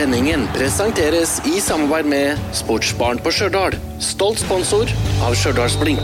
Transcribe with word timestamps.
Sendingen 0.00 0.46
presenteres 0.54 1.34
i 1.44 1.58
samarbeid 1.60 2.06
med 2.08 2.38
Sportsbarn 2.56 3.18
på 3.20 3.28
Stjørdal. 3.36 3.74
Stolt 4.00 4.40
sponsor 4.40 4.88
av 5.26 5.34
Stjørdalsblink. 5.36 6.00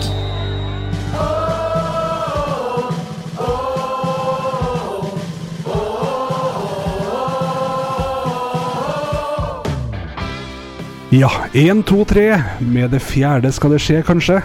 Ja, 11.17 11.33
én, 11.57 11.81
to, 11.81 12.03
tre. 12.05 12.27
Med 12.61 12.93
det 12.93 13.01
fjerde 13.01 13.49
skal 13.57 13.79
det 13.79 13.81
skje, 13.81 14.03
kanskje. 14.05 14.43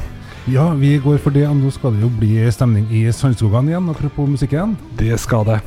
Ja, 0.47 0.69
vi 0.79 0.95
går 1.03 1.19
for 1.19 1.35
det. 1.35 1.43
Nå 1.59 1.75
skal 1.75 1.99
det 1.99 2.07
jo 2.07 2.13
bli 2.23 2.39
stemning 2.55 2.87
i 2.87 3.03
Sandskogan 3.11 3.67
igjen, 3.67 3.91
apropos 3.91 4.31
musikken. 4.31 4.79
Det 4.95 5.19
skal 5.19 5.43
det. 5.51 5.59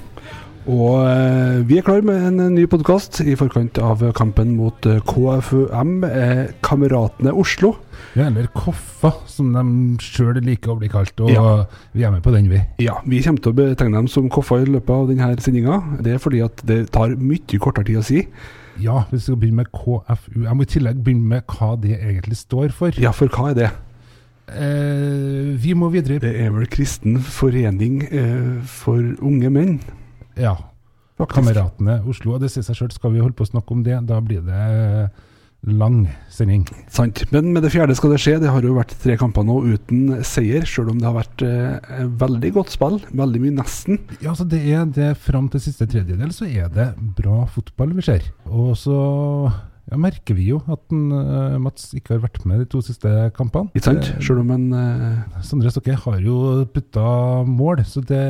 Og 0.65 1.03
eh, 1.05 1.59
vi 1.69 1.77
er 1.77 1.85
klar 1.85 2.01
med 2.07 2.23
en 2.25 2.55
ny 2.55 2.63
podkast 2.73 3.19
i 3.21 3.35
forkant 3.37 3.77
av 3.85 4.01
kampen 4.17 4.55
mot 4.57 4.87
eh, 4.89 4.97
KFUM, 5.05 5.91
eh, 6.09 6.47
Kameratene 6.65 7.35
Oslo. 7.37 7.75
Ja, 8.17 8.31
eller 8.31 8.47
Koffa, 8.57 9.11
som 9.29 9.51
de 9.53 9.65
sjøl 10.01 10.39
liker 10.47 10.73
å 10.73 10.79
bli 10.81 10.89
kalt. 10.89 11.21
Og 11.21 11.29
Ja. 11.35 11.67
vi 11.93 12.07
er 12.09 12.15
med 12.15 12.23
på 12.25 12.33
den, 12.33 12.49
vi. 12.49 12.63
Ja, 12.81 12.95
Vi 13.05 13.21
kommer 13.23 13.43
til 13.45 13.53
å 13.53 13.59
betegne 13.59 13.99
dem 14.01 14.09
som 14.09 14.31
Koffa 14.33 14.63
i 14.63 14.65
løpet 14.71 14.89
av 14.95 15.09
denne 15.13 15.29
sendinga. 15.45 15.83
Det 16.01 16.15
er 16.15 16.23
fordi 16.23 16.41
at 16.47 16.63
det 16.65 16.91
tar 16.97 17.13
mye 17.21 17.59
kortere 17.61 17.85
tid 17.85 18.01
å 18.01 18.05
si. 18.05 18.23
Ja, 18.81 19.05
vi 19.13 19.19
skal 19.21 19.37
begynne 19.37 19.61
med 19.67 19.71
KFU. 19.71 20.45
Jeg 20.47 20.57
må 20.57 20.63
i 20.65 20.71
tillegg 20.73 21.03
begynne 21.05 21.29
med 21.29 21.45
hva 21.47 21.75
det 21.79 21.99
egentlig 22.01 22.39
står 22.41 22.73
for. 22.73 22.91
Ja, 22.97 23.13
for 23.13 23.29
hva 23.29 23.51
er 23.51 23.55
det? 23.55 23.71
Eh, 24.49 25.53
vi 25.61 25.75
må 25.77 25.91
videre. 25.93 26.19
Det 26.21 26.33
er 26.41 26.51
vel 26.57 26.67
Kristen 26.73 27.19
forening 27.21 28.03
eh, 28.11 28.63
for 28.65 28.99
unge 29.21 29.51
menn, 29.53 29.79
Ja. 30.37 30.57
faktisk. 31.19 31.37
Kameratene 31.39 32.01
Oslo. 32.11 32.35
Og 32.35 32.43
det 32.43 32.51
sier 32.53 32.67
seg 32.67 32.79
sjøl, 32.79 32.93
skal 32.95 33.15
vi 33.15 33.23
holde 33.23 33.37
på 33.39 33.47
å 33.47 33.53
snakke 33.53 33.77
om 33.77 33.85
det, 33.87 34.01
da 34.09 34.21
blir 34.25 34.43
det 34.47 35.11
lang 35.65 36.05
sending. 36.29 36.65
Sant. 36.93 37.23
Men 37.33 37.53
med 37.55 37.65
det 37.65 37.73
fjerde 37.73 37.97
skal 37.97 38.13
det 38.15 38.21
skje. 38.23 38.37
Det 38.43 38.51
har 38.53 38.65
jo 38.65 38.77
vært 38.77 38.95
tre 39.01 39.17
kamper 39.21 39.47
nå 39.47 39.61
uten 39.75 40.19
seier, 40.27 40.67
sjøl 40.69 40.93
om 40.93 41.01
det 41.01 41.09
har 41.09 41.17
vært 41.17 41.45
eh, 41.47 42.03
veldig 42.21 42.51
godt 42.59 42.75
spill. 42.75 42.99
Veldig 43.17 43.43
mye 43.45 43.59
nesten. 43.61 44.01
Ja, 44.25 44.35
så 44.37 44.47
det 44.49 44.61
er 44.69 44.85
det 44.85 45.15
Fram 45.25 45.49
til 45.53 45.63
siste 45.65 45.87
tredjedel 45.89 46.33
så 46.35 46.49
er 46.49 46.69
det 46.73 46.91
bra 47.17 47.45
fotball 47.51 47.95
vi 47.97 48.05
ser. 48.05 48.27
Og 48.51 48.75
så 48.79 48.99
ja, 49.91 49.99
merker 50.01 50.37
vi 50.39 50.49
jo 50.49 50.63
at 50.71 50.81
den, 50.93 51.11
uh, 51.13 51.59
Mats 51.61 51.91
ikke 51.97 52.17
har 52.17 52.25
vært 52.25 52.41
med 52.49 52.63
de 52.63 52.69
to 52.73 52.81
siste 52.85 53.11
kampene. 53.37 53.69
Ikke 53.77 53.91
sant? 53.91 54.09
Eh, 54.15 54.23
Sjøl 54.25 54.41
om 54.41 54.55
en 54.55 54.67
uh... 54.73 55.43
Sondre 55.45 55.73
Stokke 55.73 55.97
har 56.07 56.19
jo 56.25 56.65
putta 56.73 57.05
mål, 57.49 57.85
så 57.89 58.01
det, 58.01 58.25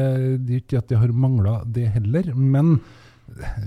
det 0.45 0.59
er 0.59 0.65
ikke 0.65 0.83
at 0.83 0.91
de 0.91 0.99
har 0.99 1.15
mangla 1.15 1.61
det 1.71 1.87
heller. 1.95 2.33
Men 2.35 2.79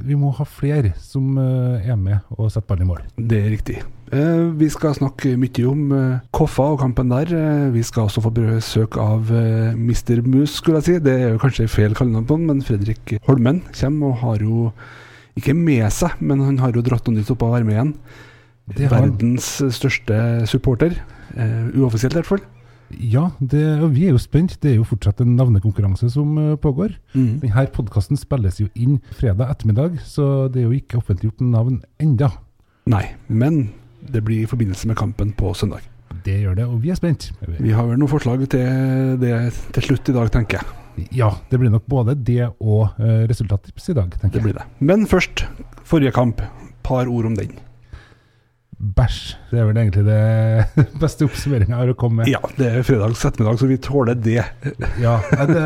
vi 0.06 0.16
må 0.16 0.30
ha 0.38 0.46
flere 0.48 0.94
som 1.02 1.36
uh, 1.40 1.80
er 1.82 1.98
med 2.00 2.36
og 2.38 2.52
setter 2.52 2.68
ballen 2.70 2.86
i 2.86 2.90
mål. 2.92 3.02
Det 3.18 3.40
er 3.40 3.50
riktig. 3.52 3.80
Uh, 4.12 4.54
vi 4.60 4.70
skal 4.72 4.96
snakke 4.96 5.34
mye 5.40 5.66
om 5.68 5.82
uh, 5.92 6.20
Koffa 6.36 6.70
og 6.76 6.80
kampen 6.84 7.12
der. 7.12 7.34
Vi 7.74 7.84
skal 7.88 8.08
også 8.08 8.24
få 8.24 8.32
besøk 8.36 9.00
av 9.02 9.32
Mr. 9.32 10.22
Mus, 10.28 10.60
skulle 10.60 10.80
jeg 10.80 10.88
si. 10.88 11.00
Det 11.04 11.18
er 11.18 11.34
jo 11.34 11.42
kanskje 11.42 11.68
feil 11.72 11.98
kallenavn 11.98 12.30
på 12.30 12.40
han, 12.40 12.48
men 12.52 12.64
Fredrik 12.64 13.18
Holmen 13.28 13.64
kommer 13.76 14.14
og 14.14 14.24
har 14.24 14.46
jo 14.46 14.72
ikke 15.38 15.56
med 15.58 15.86
seg, 15.94 16.18
men 16.20 16.44
han 16.46 16.60
har 16.64 16.76
jo 16.76 16.84
dratt 16.86 17.08
noe 17.08 17.20
nytt 17.20 17.32
opp 17.34 17.46
av 17.48 17.58
han. 17.62 17.94
Verdens 18.78 19.58
største 19.76 20.46
supporter. 20.50 20.98
Uh, 21.38 21.70
uoffisielt 21.78 22.16
i 22.16 22.22
hvert 22.22 22.32
fall. 22.36 22.46
Ja, 22.88 23.30
det, 23.40 23.64
og 23.84 23.92
vi 23.96 24.06
er 24.08 24.16
jo 24.16 24.22
spent. 24.22 24.56
Det 24.64 24.72
er 24.72 24.78
jo 24.78 24.88
fortsatt 24.88 25.20
en 25.24 25.36
navnekonkurranse 25.36 26.08
som 26.14 26.38
eh, 26.40 26.54
pågår. 26.56 26.94
Mm. 27.14 27.42
Denne 27.44 27.66
podkasten 27.76 28.20
spilles 28.20 28.62
jo 28.62 28.70
inn 28.80 29.02
fredag 29.18 29.52
ettermiddag, 29.52 30.00
så 30.08 30.48
det 30.48 30.62
er 30.62 30.70
jo 30.70 30.78
ikke 30.78 31.02
offentliggjort 31.02 31.44
navn 31.44 31.82
enda. 32.00 32.32
Nei, 32.88 33.04
men 33.28 33.74
det 34.08 34.24
blir 34.24 34.46
i 34.46 34.50
forbindelse 34.50 34.88
med 34.88 35.00
kampen 35.00 35.36
på 35.36 35.52
søndag. 35.58 35.84
Det 36.24 36.40
gjør 36.46 36.56
det, 36.62 36.66
og 36.72 36.80
vi 36.84 36.94
er 36.94 37.00
spent. 37.00 37.30
Vi 37.60 37.76
har 37.76 37.88
vel 37.90 38.00
noen 38.00 38.12
forslag 38.12 38.48
til 38.48 39.18
det 39.20 39.36
til 39.76 39.90
slutt 39.90 40.08
i 40.08 40.16
dag, 40.16 40.32
tenker 40.32 40.62
jeg. 40.62 40.87
Ja, 41.16 41.32
det 41.52 41.60
blir 41.62 41.72
nok 41.74 41.86
både 41.90 42.16
det 42.16 42.44
og 42.60 42.98
uh, 42.98 43.24
resultattips 43.30 43.90
i 43.92 43.98
dag, 43.98 44.12
tenker 44.18 44.28
jeg. 44.28 44.34
Det 44.40 44.46
blir 44.48 44.58
det. 44.60 44.66
Men 44.80 45.08
først, 45.10 45.46
forrige 45.88 46.14
kamp. 46.16 46.42
Par 46.88 47.10
ord 47.12 47.26
om 47.28 47.36
den. 47.36 47.58
Bæsj. 48.78 49.22
Det 49.50 49.58
er 49.60 49.66
vel 49.66 49.80
egentlig 49.82 50.04
det 50.06 50.90
beste 51.02 51.26
oppsummeringa 51.26 51.74
jeg 51.74 51.80
har 51.82 51.94
å 51.94 51.98
komme 51.98 52.22
med. 52.22 52.30
Ja, 52.30 52.42
det 52.60 52.68
er 52.70 52.86
fredags 52.86 53.24
ettermiddag, 53.26 53.58
så 53.62 53.70
vi 53.72 53.80
tåler 53.82 54.20
det. 54.22 54.44
Ja, 55.06 55.18
det, 55.50 55.64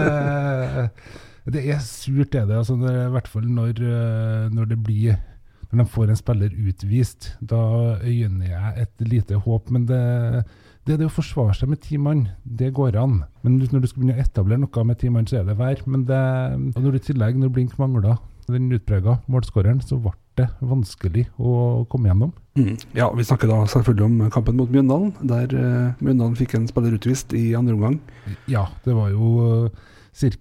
det 1.52 1.66
er 1.74 1.82
surt, 1.84 2.32
det. 2.32 2.46
er 2.46 2.48
det. 2.48 2.62
Altså, 2.62 2.78
det 2.80 2.94
er 2.94 3.10
I 3.10 3.14
hvert 3.18 3.30
fall 3.32 3.50
når, 3.52 3.84
eh, 3.84 4.48
når 4.56 4.72
det 4.72 4.80
blir 4.86 5.20
Når 5.72 5.84
de 5.84 5.88
får 5.92 6.10
en 6.12 6.20
spiller 6.20 6.56
utvist. 6.68 7.30
Da 7.42 7.62
øyner 8.04 8.48
jeg 8.48 8.86
et 8.86 9.06
lite 9.08 9.40
håp. 9.44 9.70
Men 9.72 9.86
det, 9.92 10.02
det, 10.88 10.98
det 10.98 11.06
å 11.06 11.14
forsvare 11.14 11.54
seg 11.58 11.70
med 11.70 11.82
ti 11.84 12.00
mann, 12.02 12.26
det 12.44 12.72
går 12.78 12.98
an. 12.98 13.22
Men 13.46 13.60
når 13.62 13.84
du 13.84 13.88
skal 13.90 14.02
begynne 14.02 14.18
å 14.18 14.24
etablere 14.24 14.64
noe 14.64 14.86
med 14.90 14.98
ti 15.02 15.12
mann, 15.14 15.28
så 15.30 15.42
er 15.42 15.46
det 15.48 15.60
vær. 15.60 15.84
Men 15.86 16.08
det, 16.10 16.22
og 16.74 16.82
når 16.82 16.96
du 16.96 17.00
i 17.00 17.06
tillegg, 17.12 17.38
når 17.38 17.54
Blink 17.54 17.78
mangla 17.82 18.18
den 18.52 18.72
utprega 18.74 19.20
målskåreren, 19.32 19.80
så 19.86 20.00
ble 20.02 20.16
det 20.40 20.48
vanskelig 20.64 21.28
å 21.38 21.84
komme 21.92 22.10
gjennom. 22.10 22.34
Mm. 22.58 22.76
Ja, 22.98 23.12
Vi 23.14 23.28
snakker 23.28 23.52
da 23.52 23.62
selvfølgelig 23.70 24.08
om 24.08 24.34
kampen 24.34 24.58
mot 24.58 24.74
Mjøndalen, 24.74 25.14
der 25.22 25.54
uh, 25.54 26.02
Mjøndalen 26.02 26.36
fikk 26.40 26.58
en 26.58 26.68
spiller 26.72 26.98
utvist 26.98 27.36
i 27.38 27.52
andre 27.58 27.78
omgang. 27.78 28.00
Ja, 28.52 28.68
det 28.86 28.96
var 28.98 29.12
jo 29.14 29.70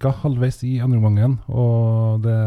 ca. 0.01 0.11
halvveis 0.23 0.63
i 0.67 0.79
andre 0.83 0.99
omgangen. 0.99 1.37
Og 1.47 2.23
det 2.25 2.37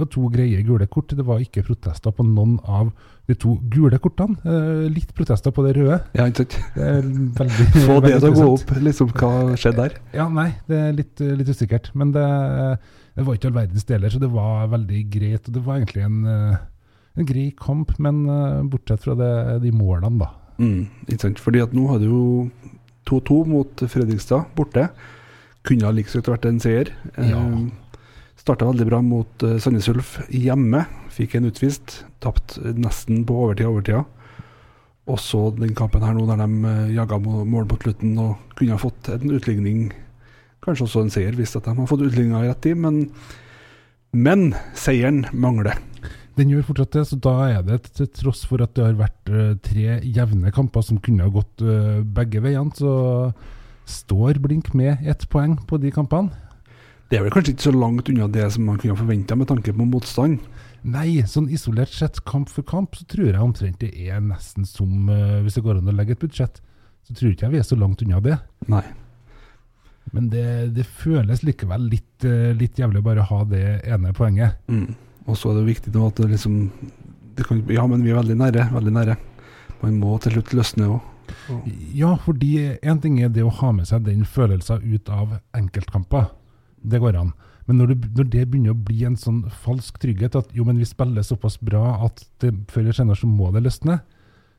var 0.00 0.10
to 0.10 0.28
greie 0.32 0.62
gule 0.66 0.86
kort. 0.86 1.14
Det 1.14 1.26
var 1.26 1.42
ikke 1.42 1.66
protester 1.68 2.14
på 2.14 2.26
noen 2.26 2.58
av 2.64 2.92
de 3.30 3.36
to 3.38 3.54
gule 3.70 3.98
kortene. 4.02 4.36
Eh, 4.42 4.88
litt 4.90 5.12
protester 5.16 5.54
på 5.54 5.64
det 5.66 5.76
røde. 5.78 6.00
Ja, 6.18 6.26
ikke 6.26 6.44
sant? 6.44 6.58
Få 7.86 8.00
det 8.02 8.16
til 8.18 8.28
å 8.32 8.34
gå 8.34 8.48
opp, 8.56 8.74
liksom 8.82 9.12
hva 9.14 9.32
skjedde 9.54 9.86
der. 9.86 9.96
Ja, 10.16 10.26
nei, 10.32 10.50
det 10.70 10.80
er 10.88 10.98
litt, 10.98 11.22
litt 11.22 11.52
usikkert. 11.52 11.92
Men 11.98 12.12
det, 12.16 12.26
det 13.14 13.26
var 13.26 13.38
ikke 13.38 13.52
all 13.52 13.58
verdens 13.60 13.86
deler, 13.88 14.12
så 14.12 14.20
det 14.22 14.32
var 14.32 14.70
veldig 14.72 15.06
greit. 15.12 15.46
Og 15.46 15.56
det 15.56 15.64
var 15.66 15.78
egentlig 15.78 16.04
en, 16.08 16.20
eh, 16.26 16.60
en 17.20 17.28
grei 17.28 17.48
kamp, 17.58 17.94
men 18.02 18.24
eh, 18.26 18.60
bortsett 18.72 19.06
fra 19.06 19.16
det, 19.18 19.32
de 19.64 19.74
målene, 19.76 20.18
da. 20.24 20.32
Mm, 20.62 20.86
ikke 21.06 21.22
sant? 21.28 21.42
Fordi 21.42 21.62
at 21.64 21.74
nå 21.76 21.86
hadde 21.90 22.10
jo 22.10 22.24
2-2 23.08 23.38
mot 23.50 23.86
Fredrikstad 23.90 24.50
borte. 24.58 24.88
Kunne 25.66 25.94
like 25.94 26.10
liksom 26.10 26.26
vært 26.26 26.50
en 26.50 26.60
seier. 26.62 26.90
Ja. 27.14 27.38
Starta 28.38 28.68
veldig 28.68 28.88
bra 28.88 29.02
mot 29.04 29.44
uh, 29.46 29.58
Sandnes 29.62 29.88
Ulf 29.92 30.16
hjemme. 30.32 30.84
Fikk 31.12 31.36
en 31.38 31.50
utvist. 31.50 32.02
Tapt 32.24 32.58
nesten 32.78 33.24
på 33.28 33.36
overtid 33.44 33.68
overtida. 33.68 34.04
Og 35.10 35.18
så 35.18 35.48
den 35.56 35.74
kampen 35.78 36.04
her 36.06 36.14
nå 36.16 36.26
der 36.30 36.42
de 36.42 36.48
uh, 36.64 36.94
jaga 36.94 37.18
mål 37.22 37.68
på 37.70 37.80
slutten 37.84 38.16
og 38.22 38.56
kunne 38.58 38.76
ha 38.76 38.82
fått 38.82 39.12
en 39.14 39.34
utligning. 39.34 39.86
Kanskje 40.62 40.86
også 40.86 41.06
en 41.06 41.10
seier, 41.10 41.34
hvis 41.34 41.56
de 41.56 41.62
har 41.66 41.88
fått 41.90 42.04
utligninga 42.06 42.44
i 42.44 42.50
rett 42.52 42.60
tid, 42.62 42.78
men, 42.78 43.08
men 44.14 44.52
seieren 44.78 45.24
mangler. 45.34 45.80
Den 46.38 46.52
gjør 46.52 46.64
fortsatt 46.70 46.94
det, 46.96 47.02
så 47.10 47.18
da 47.20 47.32
er 47.50 47.64
det 47.66 47.80
til 47.98 48.08
tross 48.16 48.46
for 48.48 48.62
at 48.64 48.72
det 48.76 48.86
har 48.86 48.94
vært 48.96 49.32
eh, 49.32 49.50
tre 49.66 49.98
jevne 50.00 50.52
kamper 50.54 50.84
som 50.86 51.00
kunne 51.04 51.26
ha 51.26 51.32
gått 51.32 51.60
eh, 51.60 52.00
begge 52.00 52.40
veiene, 52.44 52.72
så 52.72 53.32
står 53.88 54.40
Blink 54.40 54.70
med 54.78 55.02
ett 55.04 55.26
poeng 55.32 55.58
på 55.68 55.76
de 55.82 55.92
kampene. 55.92 56.32
Det 57.12 57.18
er 57.18 57.26
vel 57.26 57.32
kanskje 57.34 57.52
ikke 57.52 57.66
så 57.66 57.70
langt 57.76 58.06
unna 58.08 58.26
det 58.32 58.46
som 58.54 58.62
man 58.64 58.78
kunne 58.80 58.94
forventa 58.96 59.36
med 59.36 59.50
tanke 59.50 59.72
på 59.76 59.84
motstand. 59.84 60.38
Nei, 60.94 61.20
sånn 61.28 61.50
isolert 61.52 61.92
sett, 61.92 62.22
kamp 62.24 62.48
for 62.48 62.64
kamp, 62.64 62.96
så 62.96 63.04
tror 63.04 63.26
jeg 63.28 63.42
omtrent 63.44 63.84
det 63.84 63.90
er 64.00 64.22
nesten 64.24 64.64
som 64.64 65.10
uh, 65.12 65.42
Hvis 65.44 65.58
det 65.58 65.62
går 65.66 65.82
an 65.82 65.92
å 65.92 65.94
legge 65.94 66.16
et 66.16 66.24
budsjett, 66.24 66.62
så 67.04 67.12
tror 67.12 67.34
ikke 67.34 67.44
jeg 67.44 67.52
vi 67.52 67.60
er 67.60 67.68
så 67.68 67.76
langt 67.76 68.00
unna 68.00 68.22
det. 68.24 68.40
Nei. 68.72 68.82
Men 70.16 70.32
det, 70.32 70.48
det 70.72 70.88
føles 70.88 71.44
likevel 71.44 71.84
litt, 71.92 72.24
uh, 72.24 72.56
litt 72.56 72.80
jævlig 72.80 73.04
å 73.04 73.08
bare 73.12 73.28
ha 73.28 73.44
det 73.52 73.62
ene 73.92 74.16
poenget. 74.16 74.56
Mm. 74.72 74.96
Og 75.28 75.36
så 75.36 75.52
er 75.52 75.60
det 75.60 75.68
viktig 75.68 75.92
nå 75.92 76.08
at 76.08 76.24
det 76.24 76.32
liksom 76.32 76.58
det 77.36 77.44
kan, 77.44 77.60
Ja, 77.68 77.84
men 77.92 78.08
vi 78.08 78.16
er 78.16 78.22
veldig 78.22 78.40
nære. 78.40 78.70
Veldig 78.72 78.98
nære. 79.02 79.22
Man 79.84 80.00
må 80.00 80.16
til 80.16 80.38
slutt 80.38 80.56
løsne 80.56 80.94
òg. 80.96 81.08
Ja, 81.92 82.16
fordi 82.24 82.78
én 82.80 83.04
ting 83.04 83.20
er 83.20 83.28
det 83.28 83.44
å 83.44 83.52
ha 83.60 83.76
med 83.76 83.92
seg 83.92 84.08
den 84.08 84.24
følelsen 84.24 84.80
ut 84.80 85.12
av 85.12 85.42
enkeltkamper. 85.60 86.32
Det 86.84 87.00
går 87.00 87.16
an. 87.18 87.32
Men 87.68 87.78
når 87.78 87.86
det, 87.92 87.98
når 88.16 88.30
det 88.30 88.50
begynner 88.50 88.70
å 88.74 88.84
bli 88.84 89.04
en 89.06 89.16
sånn 89.16 89.44
falsk 89.64 89.98
trygghet 90.02 90.34
at 90.36 90.48
jo, 90.52 90.64
men 90.64 90.78
vi 90.78 90.84
spiller 90.84 91.22
såpass 91.22 91.56
bra 91.62 92.04
at 92.04 92.24
det, 92.40 92.52
før 92.68 92.80
eller 92.82 92.92
senere 92.92 93.16
så 93.16 93.26
må 93.30 93.52
det 93.54 93.62
løsne. 93.62 94.00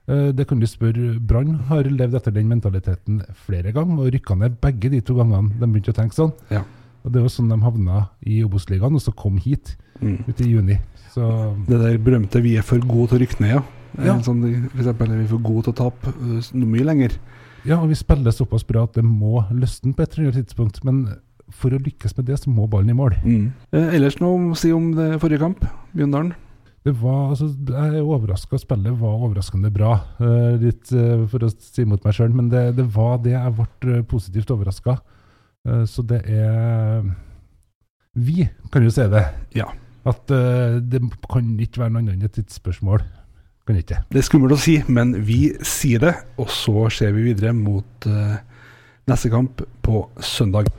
Eh, 0.08 0.32
Det 0.32 0.48
kan 0.48 0.60
du 0.60 0.66
spørre. 0.68 1.20
Brann 1.20 1.56
har 1.70 1.84
levd 1.84 2.16
etter 2.16 2.32
den 2.32 2.48
mentaliteten 2.48 3.22
flere 3.46 3.72
ganger, 3.74 4.00
og 4.00 4.12
rykka 4.14 4.36
ned 4.38 4.60
begge 4.62 4.90
de 4.92 5.02
to 5.02 5.16
gangene 5.16 5.52
de 5.60 5.66
begynte 5.68 5.92
å 5.92 6.00
tenke 6.00 6.16
sånn. 6.16 6.34
Ja. 6.50 6.64
Og 7.04 7.12
Det 7.12 7.22
jo 7.22 7.28
sånn 7.28 7.50
de 7.50 7.58
havna 7.62 8.10
i 8.26 8.42
Obos-ligaen, 8.44 8.96
og 8.96 9.02
så 9.02 9.14
kom 9.16 9.38
hit 9.38 9.76
Mm. 10.02 10.24
ute 10.28 10.42
i 10.44 10.50
juni. 10.52 10.80
Så 11.14 11.56
Det 11.68 11.80
der 11.80 11.98
berømte 11.98 12.42
'vi 12.42 12.58
er 12.58 12.62
for 12.64 12.80
gode 12.80 13.10
til 13.10 13.20
å 13.20 13.22
rykke 13.22 13.40
ned', 13.42 13.50
ja. 13.50 13.64
Ja. 14.04 14.18
Sånn, 14.20 14.42
for 14.72 14.78
eksempel 14.82 15.12
er 15.12 15.18
vi 15.22 15.28
for 15.28 15.38
gode 15.38 15.64
til 15.66 15.74
å 15.74 15.76
tape 15.76 16.08
eh, 16.08 16.42
noe 16.58 16.66
mye 16.68 16.84
lenger. 16.84 17.12
Ja, 17.66 17.80
og 17.80 17.90
vi 17.90 17.96
spiller 17.96 18.32
såpass 18.32 18.64
bra 18.66 18.84
at 18.84 18.94
det 18.94 19.04
må 19.04 19.46
løsne 19.52 19.94
på 19.96 20.02
et 20.04 20.18
eller 20.18 20.32
annet 20.32 20.48
tidspunkt. 20.48 20.84
Men 20.84 21.16
for 21.52 21.74
å 21.76 21.82
lykkes 21.82 22.16
med 22.18 22.28
det, 22.30 22.40
så 22.42 22.52
må 22.54 22.68
ballen 22.72 22.94
i 22.94 22.98
mål. 22.98 23.18
Mm. 23.26 23.52
Eh, 23.76 23.96
ellers 23.98 24.20
noe 24.22 24.54
å 24.54 24.58
si 24.58 24.72
om 24.74 24.92
det 24.98 25.18
forrige 25.22 25.44
kamp? 25.44 25.66
Bjøndalen? 25.94 26.34
Det 26.84 26.92
var, 27.00 27.30
altså, 27.32 27.48
Jeg 27.48 27.96
er 27.96 28.04
overraska. 28.04 28.58
Spillet 28.60 29.00
var 29.00 29.22
overraskende 29.24 29.72
bra, 29.72 29.94
eh, 30.20 30.56
litt 30.60 30.92
eh, 30.92 31.24
for 31.32 31.46
å 31.46 31.52
si 31.52 31.86
mot 31.88 32.04
meg 32.04 32.16
sjøl. 32.18 32.34
Men 32.36 32.50
det, 32.52 32.66
det, 32.80 32.88
var 32.92 33.22
det 33.24 33.38
jeg 33.38 33.56
ble 33.60 34.00
eh, 34.00 34.08
positivt 34.08 34.52
overraska. 34.52 34.98
Uh, 35.64 35.86
så 35.88 36.04
det 36.04 36.18
er 36.28 37.06
Vi 38.20 38.50
kan 38.72 38.84
jo 38.84 38.92
si 38.92 39.06
det. 39.08 39.24
Ja. 39.56 39.70
At 40.04 40.28
uh, 40.28 40.76
det 40.84 41.00
kan 41.32 41.54
ikke 41.56 41.86
være 41.86 41.94
noe 41.94 42.04
annet 42.04 42.18
enn 42.18 42.28
et 42.28 42.36
tidsspørsmål. 42.36 43.06
Kan 43.64 43.80
ikke. 43.80 44.02
Det 44.12 44.20
er 44.20 44.28
skummelt 44.28 44.58
å 44.58 44.60
si, 44.60 44.82
men 44.92 45.16
vi 45.24 45.54
sier 45.64 46.04
det. 46.04 46.18
Og 46.36 46.52
så 46.52 46.90
ser 46.92 47.16
vi 47.16 47.30
videre 47.30 47.56
mot 47.56 48.12
neste 49.10 49.30
kamp 49.30 49.62
på 49.82 50.10
søndag. 50.20 50.70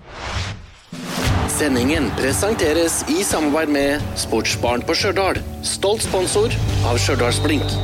Sendingen 1.55 2.09
presenteres 2.19 3.05
i 3.11 3.23
samarbeid 3.25 3.71
med 3.71 4.07
Sportsbarn 4.19 4.83
på 4.83 4.97
Stjørdal. 4.99 5.39
Stolt 5.63 6.03
sponsor 6.03 6.55
av 6.89 6.99
Stjørdalsblink. 6.99 7.77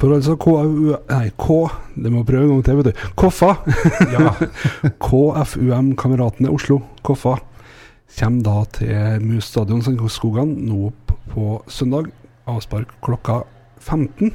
For 0.00 0.12
altså 0.12 0.34
KFU 0.36 0.94
Nei, 1.08 1.30
K 1.38 1.54
Det 1.94 2.10
må 2.12 2.24
prøve 2.28 2.44
en 2.44 2.50
gang 2.54 2.64
til, 2.66 2.80
vet 2.80 2.90
du. 2.90 3.04
Koffa! 3.16 3.54
Ja. 4.12 4.32
KFUM-kameratene 5.06 6.52
Oslo, 6.52 6.80
Koffa, 7.06 7.38
kommer 8.18 8.44
da 8.44 8.56
til 8.74 9.24
Mus 9.24 9.48
stadion 9.48 9.82
Sandskogan 9.84 10.50
nå 10.66 10.90
på 11.32 11.58
søndag. 11.68 12.10
Avspark 12.50 12.90
klokka 13.04 13.42
15. 13.80 14.34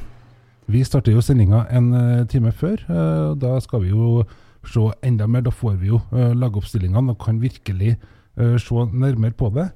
Vi 0.70 0.84
starter 0.86 1.16
jo 1.16 1.22
sendinga 1.24 1.64
en 1.74 1.90
uh, 1.90 2.26
time 2.30 2.52
før. 2.54 2.84
og 2.86 3.40
da 3.42 3.56
skal 3.62 3.82
vi 3.82 3.90
jo 3.90 4.22
se 4.66 4.82
enda 5.02 5.26
mer. 5.26 5.42
Da 5.42 5.50
får 5.50 5.78
vi 5.80 5.90
jo 5.90 5.98
uh, 6.12 6.30
lagoppstillingene 6.36 7.14
og 7.14 7.18
kan 7.24 7.40
virkelig 7.42 7.98
se 8.40 8.84
nærmere 8.94 9.34
på 9.36 9.50
det. 9.52 9.66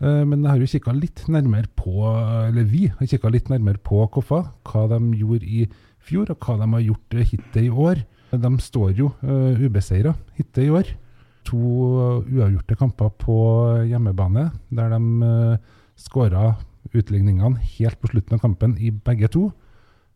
men 0.00 0.44
jeg 0.44 0.50
har 0.50 0.58
jo 0.58 0.66
kikka 0.70 0.92
litt 0.92 1.24
nærmere 1.28 1.66
på 1.76 2.06
Eller 2.46 2.64
vi 2.64 2.86
har 2.86 3.06
kikka 3.06 3.28
litt 3.28 3.50
nærmere 3.50 3.76
på 3.76 4.06
Koffa. 4.06 4.38
Hva 4.64 4.86
de 4.88 5.18
gjorde 5.18 5.44
i 5.44 5.66
fjor, 5.98 6.30
og 6.30 6.38
hva 6.38 6.56
de 6.56 6.68
har 6.72 6.80
gjort 6.80 7.16
hittil 7.32 7.64
i 7.66 7.68
år. 7.70 8.00
De 8.30 8.50
står 8.60 8.94
jo 8.96 9.10
ubeseira 9.60 10.14
hittil 10.38 10.64
i 10.64 10.70
år. 10.70 10.94
To 11.50 11.58
uavgjorte 12.22 12.78
kamper 12.78 13.10
på 13.18 13.36
hjemmebane, 13.90 14.52
der 14.70 14.94
de 14.94 15.58
skåra 15.96 16.54
utligningene 16.94 17.58
helt 17.76 18.00
på 18.00 18.14
slutten 18.14 18.38
av 18.38 18.40
kampen 18.46 18.78
i 18.78 18.90
begge 18.90 19.28
to. 19.28 19.50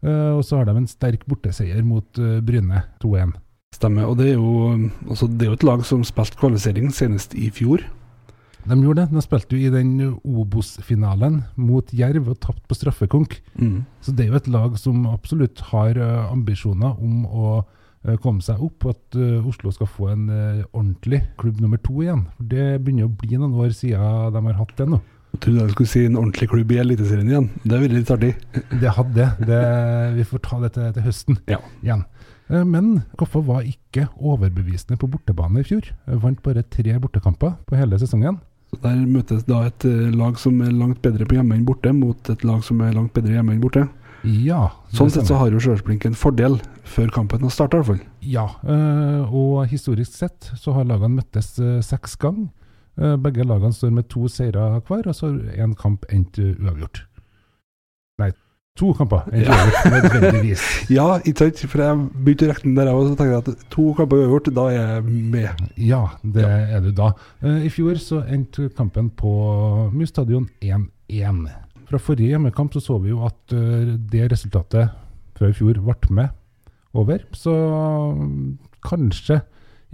Uh, 0.04 0.38
og 0.38 0.44
så 0.46 0.60
har 0.60 0.68
de 0.68 0.76
en 0.78 0.90
sterk 0.90 1.24
borteseier 1.26 1.82
mot 1.82 2.20
uh, 2.22 2.38
Bryne 2.44 2.84
2-1. 3.02 3.34
Stemmer. 3.74 4.06
Og 4.06 4.18
det 4.20 4.32
er, 4.32 4.36
jo, 4.38 4.90
altså 5.08 5.26
det 5.28 5.46
er 5.46 5.52
jo 5.52 5.58
et 5.58 5.66
lag 5.66 5.82
som 5.86 6.04
spilte 6.06 6.38
kvalifisering 6.38 6.92
senest 6.94 7.34
i 7.38 7.50
fjor. 7.54 7.82
De 8.68 8.76
gjorde 8.78 9.04
det. 9.04 9.16
De 9.16 9.24
spilte 9.24 9.56
jo 9.56 9.66
i 9.66 9.72
den 9.72 10.14
Obos-finalen 10.22 11.42
mot 11.58 11.90
Jerv 11.94 12.30
og 12.30 12.38
tapte 12.44 12.66
på 12.68 12.78
straffekonk. 12.78 13.38
Mm. 13.58 13.82
Så 14.04 14.14
det 14.14 14.26
er 14.26 14.32
jo 14.32 14.40
et 14.40 14.50
lag 14.54 14.78
som 14.80 15.06
absolutt 15.10 15.62
har 15.72 15.98
uh, 15.98 16.30
ambisjoner 16.30 16.94
om 17.02 17.26
å 17.26 17.58
komme 18.22 18.40
seg 18.40 18.60
opp, 18.62 18.84
og 18.86 18.92
at 18.94 19.16
Oslo 19.42 19.72
skal 19.74 19.88
få 19.90 20.06
en 20.12 20.28
ordentlig 20.30 21.18
klubb 21.36 21.58
nummer 21.60 21.80
to 21.82 21.96
igjen. 21.98 22.22
Det 22.38 22.78
begynner 22.78 23.08
å 23.08 23.16
bli 23.20 23.34
noen 23.34 23.56
år 23.58 23.74
siden 23.74 24.30
de 24.32 24.42
har 24.46 24.54
hatt 24.56 24.76
det 24.78 24.86
nå. 24.88 25.00
Jeg 25.32 25.40
trodde 25.44 25.60
jeg 25.60 25.70
skulle 25.74 25.90
si 25.92 26.04
en 26.08 26.16
ordentlig 26.18 26.48
klubb 26.50 26.72
i 26.72 26.78
Eliteserien 26.82 27.28
igjen. 27.30 27.48
Det 27.62 27.78
veldig 27.82 27.98
litt 28.00 28.10
artig. 28.14 28.30
Det 28.80 28.92
hadde 28.96 29.26
det. 29.46 29.62
Vi 30.16 30.24
får 30.30 30.42
ta 30.48 30.58
det 30.64 30.72
til, 30.74 31.02
høsten 31.04 31.38
Ja. 31.46 31.58
igjen. 31.82 32.04
Eh, 32.50 32.64
Men 32.64 33.04
Koffa 33.16 33.42
var 33.44 33.62
ikke 33.62 34.08
overbevisende 34.18 34.96
på 34.98 35.08
bortebane 35.10 35.60
i 35.60 35.68
fjor. 35.68 35.82
Vant 36.08 36.42
bare 36.42 36.62
tre 36.64 36.96
bortekamper 36.98 37.56
på 37.66 37.76
hele 37.76 37.98
sesongen. 38.00 38.40
Der 38.82 38.96
møtes 39.06 39.44
da 39.46 39.62
et 39.68 39.84
eh, 39.84 40.10
lag 40.16 40.36
som 40.38 40.60
er 40.60 40.72
langt 40.72 41.00
bedre 41.02 41.24
på 41.28 41.36
hjemme 41.38 41.54
enn 41.56 41.64
borte, 41.64 41.92
mot 41.92 42.28
et 42.30 42.42
lag 42.44 42.64
som 42.64 42.80
er 42.84 42.92
langt 42.96 43.12
bedre 43.16 43.32
hjemme 43.36 43.52
enn 43.54 43.60
borte. 43.62 43.86
Ja. 44.24 44.72
Sånn 44.92 45.10
sett 45.14 45.28
så 45.28 45.36
har 45.38 45.50
jo 45.54 45.60
Sjølsblink 45.62 46.04
en 46.08 46.16
fordel 46.18 46.58
før 46.84 47.08
kampen 47.14 47.40
har 47.46 47.50
starta, 47.54 47.78
i 47.78 47.80
hvert 47.84 47.86
fall. 47.86 48.06
Ja, 48.20 48.48
eh, 48.66 49.28
og 49.32 49.68
historisk 49.70 50.12
sett 50.12 50.50
så 50.58 50.74
har 50.74 50.84
lagene 50.88 51.20
møttes 51.20 51.54
eh, 51.62 51.78
seks 51.86 52.16
ganger. 52.18 52.48
Eh, 52.98 53.16
Begge 53.22 53.44
lagene 53.46 53.72
står 53.74 53.92
med 53.94 54.08
to 54.10 54.26
seire 54.28 54.80
hver, 54.88 55.06
og 55.06 55.14
så 55.14 55.30
har 55.30 55.64
én 55.66 55.74
kamp 55.78 56.04
endt 56.12 56.38
uavgjort. 56.42 57.04
Nei, 58.18 58.32
to 58.78 58.92
kamper 58.98 59.28
endt 59.30 59.46
Ja. 59.46 59.54
uavgjort, 59.54 59.92
nødvendigvis. 59.94 60.64
Ja, 60.98 61.06
ikke 61.22 61.44
sant? 61.44 61.62
For 61.70 61.82
jeg 61.84 62.00
begynte 62.24 62.48
å 62.48 62.52
regne 62.56 62.74
der, 62.80 62.90
og 62.94 63.06
så 63.06 63.14
tenkte 63.18 63.36
jeg 63.36 63.44
at 63.54 63.68
to 63.70 63.86
kamper 63.98 64.24
uavgjort, 64.24 64.50
da 64.58 64.64
er 64.72 64.78
jeg 64.80 65.04
med. 65.36 65.62
Ja, 65.76 66.02
det 66.24 66.44
er 66.48 66.80
du 66.82 66.90
da. 66.98 67.12
Eh, 67.42 67.64
I 67.68 67.70
fjor 67.74 67.98
så 68.02 68.24
endte 68.26 68.68
kampen 68.74 69.10
på 69.14 69.32
Mus 69.94 70.10
stadion 70.14 70.48
1-1. 70.60 71.46
Fra 71.88 71.98
forrige 72.02 72.34
hjemmekamp 72.34 72.74
så 72.76 72.82
så 72.84 72.98
vi 73.00 73.14
jo 73.14 73.22
at 73.24 73.54
eh, 73.56 73.94
det 74.12 74.26
resultatet 74.34 74.90
fra 75.38 75.48
i 75.48 75.54
fjor 75.56 75.78
ble 75.80 75.94
med 76.10 76.34
over. 76.98 77.22
Så 77.32 77.52
kanskje, 78.84 79.40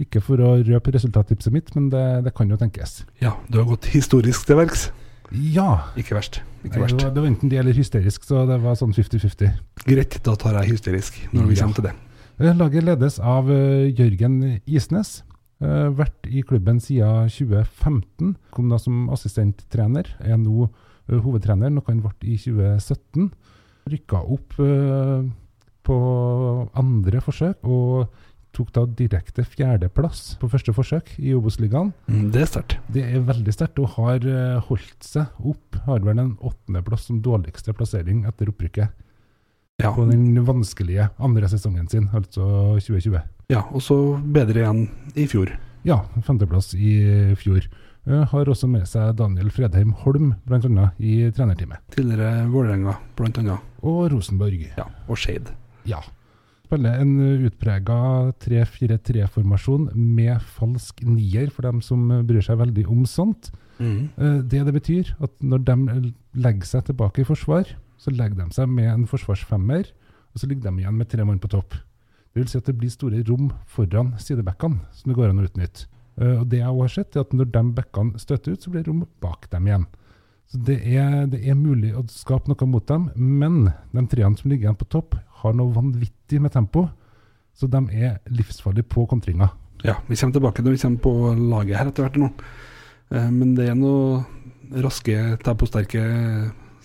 ikke 0.01 0.21
for 0.23 0.41
å 0.43 0.55
røpe 0.67 0.91
resultattipset 0.95 1.53
mitt, 1.55 1.69
men 1.75 1.89
det, 1.89 2.03
det 2.25 2.33
kan 2.35 2.49
jo 2.51 2.57
tenkes. 2.59 3.03
Ja, 3.21 3.35
du 3.49 3.59
har 3.61 3.67
gått 3.69 3.85
historisk 3.93 4.45
til 4.49 4.57
verks. 4.59 4.89
Ja! 5.31 5.87
Ikke 5.97 6.15
verst. 6.17 6.41
Ikke 6.63 6.75
Det 6.75 6.81
verst. 6.83 6.97
var, 7.01 7.13
det 7.15 7.21
var 7.23 7.29
enten 7.31 7.49
det 7.49 7.57
eller 7.61 7.73
hysterisk, 7.73 8.23
så 8.27 8.43
det 8.49 8.59
var 8.61 8.75
sånn 8.79 8.93
50-50. 8.93 9.53
Greit, 9.87 10.17
da 10.25 10.35
tar 10.35 10.59
jeg 10.61 10.73
hysterisk 10.75 11.21
når 11.33 11.47
vi 11.49 11.55
Ja. 11.55 11.61
kommer 11.63 11.75
til 11.79 11.87
det. 11.87 11.93
Eh, 12.39 12.53
Laget 12.59 12.83
ledes 12.83 13.19
av 13.19 13.49
eh, 13.49 13.87
Jørgen 13.95 14.61
Isnes. 14.67 15.23
Eh, 15.63 15.87
vært 15.95 16.27
i 16.27 16.41
klubben 16.43 16.81
siden 16.83 17.29
2015. 17.31 18.35
Kom 18.51 18.67
da 18.69 18.77
som 18.77 19.07
assistenttrener. 19.09 20.05
Er 20.19 20.35
nå 20.37 20.67
hovedtrener, 21.07 21.69
noe 21.71 21.83
han 21.87 22.01
ble 22.03 22.11
i 22.27 22.35
2017. 22.37 23.31
Rykka 23.87 24.19
opp 24.33 24.55
på 25.85 25.97
andre 26.81 27.21
forsøk, 27.21 27.59
og 27.69 28.09
tok 28.55 28.71
da 28.75 28.85
direkte 28.87 29.43
fjerdeplass 29.45 30.35
på 30.41 30.47
første 30.51 30.73
forsøk 30.75 31.11
i 31.19 31.33
Obos-ligaen. 31.37 31.91
Mm, 32.07 32.29
det 32.33 32.41
er 32.45 32.49
sterkt. 32.51 32.77
Det 32.95 33.03
er 33.05 33.23
veldig 33.27 33.53
sterkt, 33.55 33.79
og 33.83 33.91
har 33.97 34.25
eh, 34.25 34.59
holdt 34.69 35.03
seg 35.05 35.27
opp. 35.51 35.79
Har 35.85 35.99
vel 36.07 36.21
en 36.23 36.33
åttendeplass 36.39 37.09
som 37.09 37.19
dårligste 37.25 37.75
plassering 37.77 38.23
etter 38.29 38.49
opprykket 38.53 39.01
Ja. 39.83 39.91
på 39.91 40.05
den 40.07 40.37
vanskelige 40.47 41.09
andre 41.19 41.49
sesongen 41.51 41.89
sin, 41.91 42.07
altså 42.15 42.45
2020. 42.79 43.19
ja, 43.51 43.61
og 43.75 43.81
så 43.83 43.97
bedre 44.23 44.61
igjen 44.63 44.85
i 45.19 45.27
fjor. 45.27 45.51
Ja, 45.85 45.99
femteplass 46.23 46.71
i 46.73 47.35
fjor. 47.37 47.67
Eh, 48.07 48.23
Har 48.31 48.45
også 48.49 48.67
med 48.69 48.85
seg 48.87 49.15
Daniel 49.17 49.49
Fredheim 49.51 49.91
Holm, 50.03 50.33
bl.a. 50.45 50.91
i 50.97 51.29
trenerteamet. 51.35 51.81
Tidligere 51.91 52.47
Vålerenga, 52.49 52.95
annet. 53.19 53.57
Og 53.83 54.11
Rosenborg. 54.13 54.63
Ja, 54.77 54.85
og 55.09 55.17
Skeid. 55.17 55.51
Ja. 55.85 55.99
Spiller 56.65 56.99
en 57.01 57.11
utprega 57.45 57.97
3-4-3-formasjon 58.41 59.89
med 59.95 60.41
falsk 60.55 61.01
nier, 61.05 61.49
for 61.53 61.65
dem 61.67 61.81
som 61.85 62.07
bryr 62.27 62.43
seg 62.45 62.59
veldig 62.61 62.85
om 62.91 63.05
sånt. 63.09 63.51
Mm. 63.79 64.09
Eh, 64.17 64.37
Det 64.43 64.63
det 64.65 64.73
betyr, 64.73 65.13
at 65.21 65.31
når 65.41 65.63
de 65.65 66.13
legger 66.35 66.65
seg 66.65 66.85
tilbake 66.89 67.21
i 67.21 67.27
forsvar, 67.27 67.65
så 67.97 68.11
legger 68.11 68.35
de 68.45 68.49
seg 68.53 68.69
med 68.69 68.89
en 68.91 69.05
forsvarsfemmer, 69.07 69.85
og 70.33 70.39
så 70.41 70.47
ligger 70.47 70.69
de 70.71 70.81
igjen 70.83 70.97
med 70.97 71.07
tre 71.09 71.23
mann 71.25 71.39
på 71.39 71.47
topp. 71.49 71.71
Det 72.33 72.41
vil 72.41 72.47
si 72.51 72.57
at 72.57 72.65
det 72.67 72.77
blir 72.77 72.89
store 72.91 73.21
rom 73.29 73.51
foran 73.65 74.15
sidebackene 74.19 74.81
som 74.91 75.09
det 75.11 75.15
går 75.15 75.29
an 75.31 75.39
å 75.39 75.45
utnytte. 75.47 75.85
Eh, 76.19 76.39
Og 76.41 76.49
det 76.49 76.59
jeg 76.59 76.67
også 76.67 76.81
har 76.81 76.87
sett, 76.95 77.15
er 77.15 77.21
at 77.21 77.33
når 77.33 77.51
de 77.51 77.63
backene 77.73 78.19
støter 78.19 78.51
ut, 78.53 78.61
så 78.61 78.69
blir 78.71 78.83
det 78.83 78.89
rom 78.91 79.05
bak 79.21 79.49
dem 79.51 79.67
igjen. 79.67 79.85
Så 80.47 80.59
det 80.63 80.77
er, 80.85 81.25
det 81.25 81.39
er 81.47 81.55
mulig 81.55 81.95
å 81.97 82.03
skape 82.07 82.47
noe 82.51 82.67
mot 82.67 82.85
dem, 82.85 83.09
men 83.15 83.71
de 83.93 84.03
treene 84.07 84.37
som 84.37 84.49
ligger 84.51 84.67
igjen 84.69 84.77
på 84.77 84.85
topp, 84.93 85.15
har 85.45 85.55
noe 85.57 85.73
vanvittig 85.75 86.41
med 86.43 86.53
tempo, 86.53 86.87
så 87.55 87.69
de 87.71 87.81
er 87.95 88.19
livsfarlige 88.33 88.87
på 88.91 89.05
kontringa. 89.09 89.49
Ja, 89.85 89.99
vi 90.09 90.17
kommer 90.17 90.35
tilbake 90.35 90.63
når 90.65 90.75
vi 90.75 90.81
kommer 90.81 91.03
på 91.05 91.13
laget 91.39 91.79
her 91.79 91.89
etter 91.91 92.07
hvert 92.07 92.19
nå. 92.19 92.31
Eh, 93.13 93.31
Men 93.31 93.55
det 93.55 93.69
er 93.69 93.79
noen 93.79 94.25
raske, 94.81 95.37
temposterke 95.45 96.03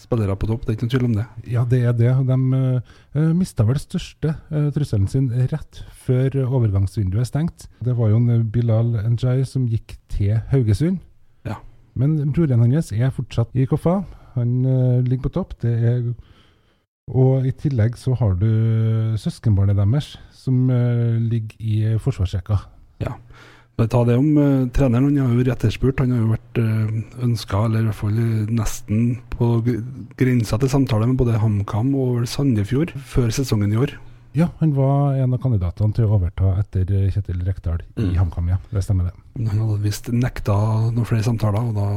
spillere 0.00 0.36
på 0.36 0.48
topp, 0.48 0.64
det 0.64 0.72
er 0.72 0.76
ikke 0.76 0.86
noen 0.86 0.94
tvil 0.94 1.06
om 1.08 1.16
det. 1.18 1.26
Ja, 1.52 1.64
det 1.68 1.80
er 1.84 1.94
det. 1.96 2.12
De 2.28 2.36
uh, 3.16 3.32
mista 3.36 3.66
vel 3.68 3.78
største 3.80 4.34
uh, 4.48 4.70
trusselen 4.74 5.08
sin 5.10 5.28
rett 5.52 5.82
før 6.06 6.38
overgangsvinduet 6.46 7.24
er 7.24 7.28
stengt. 7.28 7.68
Det 7.84 7.96
var 7.98 8.12
jo 8.12 8.20
en 8.20 8.30
eh, 8.32 8.44
Bilal 8.44 8.94
Njay 9.12 9.44
som 9.48 9.68
gikk 9.68 9.98
til 10.12 10.40
Haugesund. 10.52 11.00
Ja. 11.48 11.58
Men 11.94 12.16
broren 12.32 12.64
hans 12.64 12.92
er 12.96 13.12
fortsatt 13.14 13.52
i 13.54 13.66
Koffa. 13.68 14.00
Han 14.36 14.64
eh, 14.64 15.00
ligger 15.04 15.28
på 15.28 15.34
topp. 15.36 15.56
Det 15.62 15.72
er 15.74 16.12
og 17.10 17.46
i 17.46 17.52
tillegg 17.58 17.96
så 17.98 18.14
har 18.18 18.34
du 18.38 18.46
søskenbarnet 19.18 19.76
deres 19.78 20.12
som 20.34 20.68
eh, 20.70 21.16
ligger 21.20 21.56
i 21.60 21.98
forsvarsrekka. 22.00 22.60
Bare 23.80 23.88
ta 23.88 24.00
det 24.04 24.16
om 24.20 24.26
uh, 24.36 24.66
treneren. 24.76 25.06
Han 25.08 25.16
har 25.22 25.30
jo 25.32 25.38
vært 25.40 25.52
etterspurt. 25.54 26.00
Han 26.02 26.10
har 26.12 26.18
jo 26.20 26.32
vært 26.34 26.58
uh, 26.60 27.22
ønska, 27.24 27.62
eller 27.64 27.80
i 27.80 27.86
hvert 27.86 27.96
fall 27.96 28.18
eh, 28.20 28.50
nesten 28.52 29.04
på 29.32 29.46
gr- 29.64 29.78
grensa 30.20 30.58
til 30.60 30.68
samtale 30.68 31.06
med 31.08 31.16
både 31.16 31.38
HamKam 31.40 31.94
og 31.96 32.26
Sandefjord 32.28 32.92
før 33.08 33.30
sesongen 33.32 33.72
i 33.72 33.78
år. 33.80 33.94
Ja, 34.36 34.50
han 34.60 34.74
var 34.76 35.16
en 35.22 35.32
av 35.32 35.40
kandidatene 35.42 35.96
til 35.96 36.04
å 36.04 36.18
overta 36.18 36.52
etter 36.60 36.92
eh, 36.92 37.08
Kjetil 37.14 37.40
Rekdal 37.46 37.80
i 37.96 38.10
Mm. 38.10 38.12
HamKam, 38.20 38.50
ja. 38.52 38.58
Det 38.68 38.84
stemmer 38.84 39.08
det. 39.08 39.14
Han 39.38 39.62
hadde 39.62 39.80
visst 39.86 40.12
nekta 40.12 40.58
noen 40.90 41.08
flere 41.08 41.24
samtaler, 41.24 41.72
og 41.72 41.80
da 41.80 41.88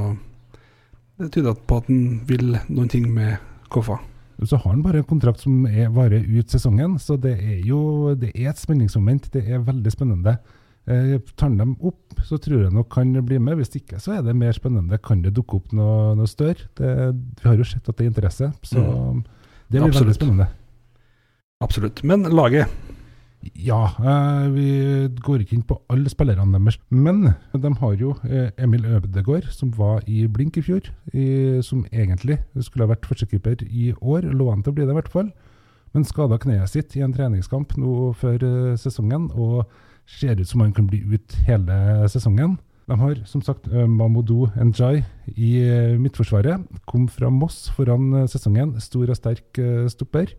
Det 1.20 1.34
tyder 1.36 1.54
på 1.68 1.78
at 1.84 1.92
han 1.92 2.22
vil 2.32 2.56
noen 2.70 2.88
ting 2.90 3.12
med 3.14 3.38
Koffa. 3.70 4.00
Så 4.46 4.58
har 4.60 4.72
han 4.74 4.82
bare 4.84 4.98
en 5.02 5.08
kontrakt 5.10 5.40
som 5.44 5.66
er, 5.66 5.88
varer 5.94 6.24
ut 6.26 6.50
sesongen, 6.52 6.98
så 7.00 7.18
det 7.20 7.38
er 7.40 7.62
jo 7.66 8.14
det 8.16 8.32
er 8.36 8.50
et 8.52 8.58
spenningsmoment. 8.62 9.30
Det 9.34 9.44
er 9.48 9.60
veldig 9.64 9.92
spennende. 9.94 10.38
Eh, 10.86 11.18
tar 11.40 11.50
dem 11.56 11.78
opp, 11.80 12.18
så 12.28 12.36
tror 12.44 12.66
jeg 12.66 12.74
nok 12.76 12.94
han 13.00 13.14
blir 13.26 13.40
med. 13.40 13.56
Hvis 13.62 13.72
ikke, 13.80 14.00
så 14.04 14.18
er 14.18 14.22
det 14.26 14.36
mer 14.36 14.52
spennende. 14.52 14.98
Kan 15.02 15.22
det 15.24 15.34
dukke 15.38 15.56
opp 15.62 15.72
noe, 15.72 16.14
noe 16.20 16.28
større? 16.28 16.68
Det, 16.76 16.90
vi 17.40 17.48
har 17.48 17.56
jo 17.56 17.64
sett 17.64 17.88
at 17.88 17.96
det 17.98 18.06
er 18.06 18.12
interesse, 18.12 18.52
så 18.68 18.84
Mm. 18.84 19.24
det 19.70 19.80
blir 19.80 19.88
Absolutt. 19.88 20.04
veldig 20.08 20.16
spennende. 20.20 20.48
Absolutt. 21.64 22.04
Men 22.04 22.24
laget 22.24 22.68
Ja, 23.52 23.90
eh, 24.00 24.46
vi 24.54 24.68
går 25.20 25.42
ikke 25.44 25.58
inn 25.58 25.66
på 25.68 25.76
alle 25.92 26.12
spillerne 26.12 26.56
deres, 26.56 26.78
men 26.90 27.26
de 27.52 27.72
har 27.82 27.96
jo 28.00 28.14
eh, 28.24 28.54
Emil 28.62 28.86
Ødegaard, 28.88 29.50
som 29.52 29.74
var 29.76 30.04
i 30.08 30.24
blink 30.32 30.58
i 30.58 30.64
fjor, 30.64 30.88
som 31.66 31.84
egentlig 31.92 32.40
skulle 32.64 32.86
ha 32.86 32.94
vært 32.94 33.08
førstekeeper 33.10 33.66
i 33.68 33.92
år, 34.00 34.30
lå 34.32 34.48
an 34.52 34.64
til 34.64 34.72
å 34.72 34.78
bli 34.78 34.88
det 34.88 34.96
i 34.96 35.00
hvert 35.00 35.12
fall, 35.12 35.34
men 35.94 36.08
skada 36.08 36.40
kneet 36.42 36.72
sitt 36.72 36.96
i 36.96 37.04
en 37.04 37.14
treningskamp 37.14 37.76
nå 37.78 38.14
før 38.20 38.46
eh, 38.48 38.78
sesongen, 38.80 39.28
og 39.36 39.68
ser 40.08 40.40
ut 40.40 40.48
som 40.48 40.64
han 40.64 40.72
kan 40.76 40.88
bli 40.88 41.02
ut 41.04 41.36
hele 41.48 42.08
sesongen. 42.12 42.58
De 42.88 42.96
har 43.00 43.20
som 43.28 43.44
sagt 43.44 43.70
Mamoudou 43.72 44.50
Njay 44.60 45.04
i 45.40 45.52
midtforsvaret, 46.00 46.64
kom 46.88 47.06
fra 47.08 47.30
Moss 47.32 47.70
foran 47.76 48.26
sesongen, 48.28 48.76
stor 48.84 49.08
og 49.08 49.20
sterk 49.20 49.62
stopper. 49.88 50.34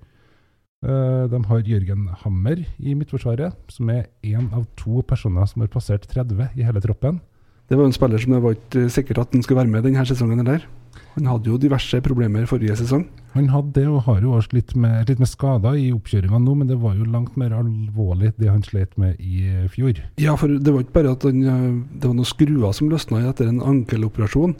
Eh, 0.84 1.24
De 1.32 1.40
har 1.48 1.68
Jørgen 1.68 2.08
Hammer 2.22 2.64
i 2.78 2.94
midtforsvaret, 2.94 3.56
som 3.72 3.90
er 3.90 4.06
én 4.22 4.50
av 4.52 4.66
to 4.76 5.02
personer 5.02 5.48
som 5.48 5.64
har 5.64 5.72
passert 5.72 6.06
30 6.10 6.50
i 6.54 6.66
hele 6.66 6.82
troppen. 6.84 7.20
Det 7.68 7.78
var 7.78 7.88
en 7.88 7.96
spiller 7.96 8.20
som 8.20 8.34
det 8.34 8.42
var 8.44 8.56
ikke 8.58 8.88
sikkert 8.92 9.22
at 9.22 9.32
han 9.32 9.42
skulle 9.42 9.62
være 9.62 9.72
med 9.72 9.86
denne 9.86 10.04
sesongen. 10.04 10.42
Eller? 10.44 10.66
Han 11.14 11.28
hadde 11.30 11.48
jo 11.48 11.56
diverse 11.58 12.00
problemer 12.04 12.44
forrige 12.50 12.76
sesong. 12.76 13.06
Han 13.34 13.48
hadde 13.50 13.72
det, 13.78 13.84
og 13.88 14.04
har 14.06 14.20
jo 14.22 14.34
også 14.36 14.54
litt 14.58 14.74
med, 14.78 15.08
litt 15.08 15.22
med 15.22 15.30
skader 15.30 15.78
i 15.78 15.88
oppkjøringa 15.94 16.38
nå, 16.42 16.54
men 16.58 16.68
det 16.70 16.76
var 16.82 16.94
jo 16.98 17.06
langt 17.08 17.38
mer 17.40 17.54
alvorlig 17.56 18.34
det 18.36 18.50
han 18.50 18.62
slet 18.66 18.92
med 19.00 19.18
i 19.18 19.46
eh, 19.48 19.64
fjor. 19.72 19.98
Ja, 20.20 20.36
for 20.38 20.52
det 20.52 20.74
var 20.74 20.84
ikke 20.84 20.98
bare 20.98 21.14
at 21.16 21.26
han, 21.26 21.40
eh, 21.42 21.66
det 21.96 22.10
var 22.10 22.16
noen 22.18 22.30
skruer 22.30 22.76
som 22.76 22.92
løsna 22.92 23.24
etter 23.30 23.50
en 23.50 23.62
ankeloperasjon, 23.64 24.54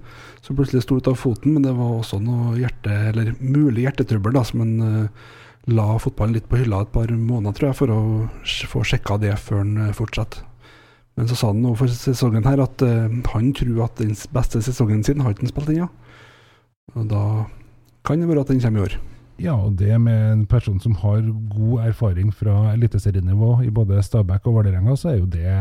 som 0.46 0.58
plutselig 0.58 0.86
sto 0.86 0.98
ut 0.98 1.10
av 1.10 1.18
foten, 1.20 1.54
men 1.54 1.66
det 1.66 1.74
var 1.76 1.98
også 2.00 2.22
noe 2.24 2.56
hjerte, 2.58 2.98
eller 3.12 3.34
mulig 3.42 3.84
hjertetrøbbel 3.86 4.38
da, 4.38 4.46
som 4.48 4.64
han 4.64 4.74
eh, 4.88 5.32
la 5.70 5.86
fotballen 6.00 6.36
litt 6.36 6.48
på 6.50 6.58
hylla 6.60 6.82
et 6.84 6.92
par 6.92 7.08
måneder, 7.08 7.56
tror 7.56 7.70
jeg, 7.70 7.78
for 7.78 7.92
å 7.94 8.00
få 8.70 8.84
sjekka 8.84 9.16
det 9.22 9.32
før 9.40 9.62
han 9.62 9.94
fortsetter. 9.96 10.44
Men 11.14 11.30
så 11.30 11.38
sa 11.38 11.52
han 11.52 11.62
overfor 11.62 11.92
sesongen 11.94 12.46
her 12.48 12.60
at 12.64 12.82
uh, 12.82 13.06
han 13.32 13.50
tror 13.54 13.84
at 13.86 14.00
den 14.02 14.16
beste 14.34 14.62
sesongen 14.66 15.04
sin 15.06 15.22
har 15.22 15.34
ikke 15.34 15.46
han 15.46 15.52
spilt 15.52 15.74
ennå. 15.74 15.88
Og 16.98 17.10
da 17.10 17.24
kan 18.04 18.20
det 18.20 18.28
være 18.28 18.44
at 18.44 18.50
den 18.50 18.62
kommer 18.62 18.82
i 18.82 18.88
år. 18.88 18.96
Ja, 19.42 19.54
og 19.56 19.78
det 19.80 19.94
med 19.98 20.20
en 20.30 20.44
person 20.46 20.78
som 20.82 20.94
har 21.02 21.24
god 21.50 21.88
erfaring 21.88 22.30
fra 22.34 22.74
eliteserienivå 22.74 23.64
i 23.66 23.72
både 23.74 24.02
Stabæk 24.02 24.46
og 24.46 24.60
Vålerenga, 24.60 24.94
så 24.98 25.10
er 25.10 25.18
jo 25.18 25.30
det 25.30 25.54